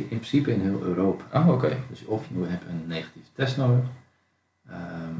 [0.00, 1.40] In principe, in heel Europa.
[1.40, 1.76] Oh, oké.
[1.88, 3.84] Dus of je hebt een negatieve test nodig,
[4.68, 5.14] ehm,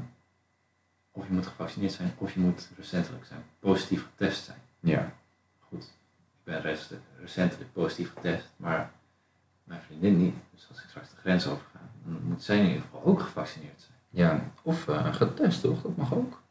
[1.10, 4.58] of je moet gevaccineerd zijn, of je moet recentelijk zijn, positief getest zijn.
[4.80, 5.12] Ja.
[5.60, 8.90] Goed, ik ben rest- recentelijk positief getest, maar
[9.64, 10.34] mijn vriendin niet.
[10.52, 13.20] Dus als ik straks de grens over ga, dan moet zij in ieder geval ook
[13.20, 13.98] gevaccineerd zijn.
[14.10, 15.82] Ja, of eh, getest toch?
[15.82, 16.42] Dat mag ook.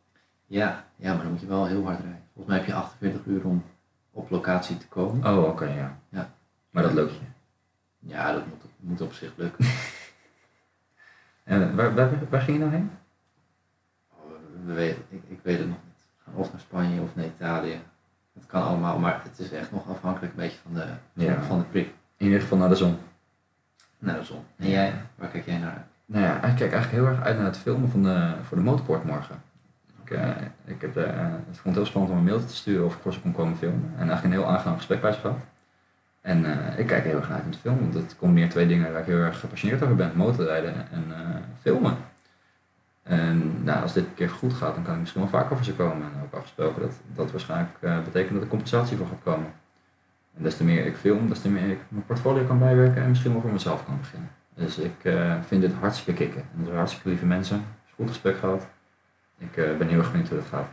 [0.46, 2.24] Ja, ja, maar dan moet je wel heel hard rijden.
[2.34, 3.64] Volgens mij heb je 48 uur om
[4.12, 5.38] op locatie te komen.
[5.38, 6.00] Oh, oké, ja.
[6.10, 6.34] Ja.
[6.70, 7.20] Maar dat lukt je.
[8.06, 9.66] Ja, dat moet, moet op zich lukken.
[11.44, 12.92] En waar, waar, waar ging je nou heen?
[14.10, 14.22] Oh,
[14.66, 16.36] We ik, ik weet het nog niet.
[16.36, 17.80] Of naar Spanje of naar Italië.
[18.34, 21.42] Het kan allemaal, maar het is echt nog afhankelijk een beetje van de, Ja.
[21.42, 21.88] van de prik.
[22.18, 22.98] In ieder geval naar de zon.
[24.00, 24.44] Naar de zon.
[24.58, 25.86] En jij, waar kijk jij naar uit?
[26.06, 28.64] Nou ja, ik kijk eigenlijk heel erg uit naar het filmen van de, voor de
[28.64, 29.42] motorport morgen.
[30.04, 30.30] Ik, eh,
[30.66, 31.06] ik heb, eh,
[31.48, 33.32] het vond het heel spannend om een mailtje te sturen of ik voor ze kon
[33.32, 33.92] komen filmen.
[33.98, 35.40] En eigenlijk een heel aangenaam gesprek bij ze gehad.
[36.24, 39.08] En eh, ik kijk heel erg naar filmen, want het combineert twee dingen waar ik
[39.08, 40.12] heel erg gepassioneerd over ben.
[40.16, 41.98] Motorrijden en eh, filmen.
[43.04, 45.66] En nou, als dit een keer goed gaat, dan kan ik misschien wel vaker voor
[45.66, 46.08] ze komen.
[46.14, 49.54] En ook afgesproken dat dat waarschijnlijk eh, betekent dat er compensatie voor gaat komen.
[50.38, 53.10] En des te meer ik film, des te meer ik mijn portfolio kan bijwerken en
[53.10, 54.30] misschien wel voor mezelf kan beginnen.
[54.56, 55.14] Dus ik
[55.48, 56.42] vind dit hartstikke kicken.
[56.42, 57.56] En dat zijn hartstikke lieve mensen.
[57.56, 58.68] Het is goed gesprek gehad.
[59.38, 60.68] Ik ben heel erg benieuwd hoe dat gaat.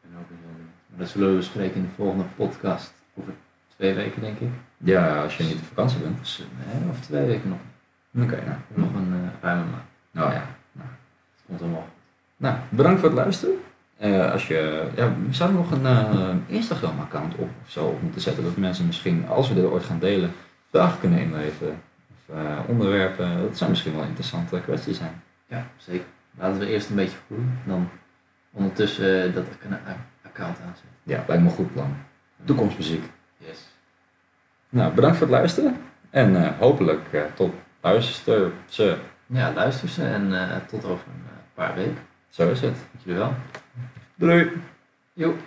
[0.00, 0.28] Ben ook
[0.96, 2.92] dat zullen we bespreken in de volgende podcast.
[3.14, 3.32] Over
[3.76, 4.48] twee weken, denk ik.
[4.76, 6.18] Ja, als je niet op vakantie bent.
[6.18, 7.58] Dus, nee, of twee weken nog.
[8.24, 8.58] Oké, nou.
[8.68, 9.82] Nog een eh, ruime maand.
[10.10, 10.44] Nou ja.
[10.72, 10.88] Nou,
[11.34, 11.90] Het komt allemaal goed.
[12.36, 13.54] nou bedankt voor het luisteren.
[13.96, 18.20] Eh, als je, ja, we zouden nog een eh, Instagram-account op of zo op moeten
[18.20, 18.44] zetten.
[18.44, 20.32] Dat mensen misschien, als we dit ooit gaan delen,
[20.70, 21.82] vragen kunnen inleveren.
[22.28, 22.36] Of
[22.66, 23.40] onderwerpen.
[23.40, 25.22] Dat zou misschien wel interessante kwesties zijn.
[25.46, 26.06] Ja, zeker.
[26.38, 27.58] Laten we eerst een beetje groeien.
[27.64, 27.88] Dan
[28.52, 29.44] ondertussen dat
[30.36, 30.88] acc- account aanzetten.
[31.02, 31.96] Ja, lijkt me een goed plan.
[32.44, 33.04] Toekomstmuziek.
[33.36, 33.58] Yes.
[34.68, 35.76] Nou, bedankt voor het luisteren.
[36.10, 41.22] En eh, hopelijk eh, tot luister ze Ja, luister ze en eh, tot over een
[41.26, 41.98] eh, paar weken.
[42.28, 42.74] Zo is het.
[42.74, 43.34] Dank jullie wel.
[44.14, 44.50] Doei!
[45.12, 45.38] Joep.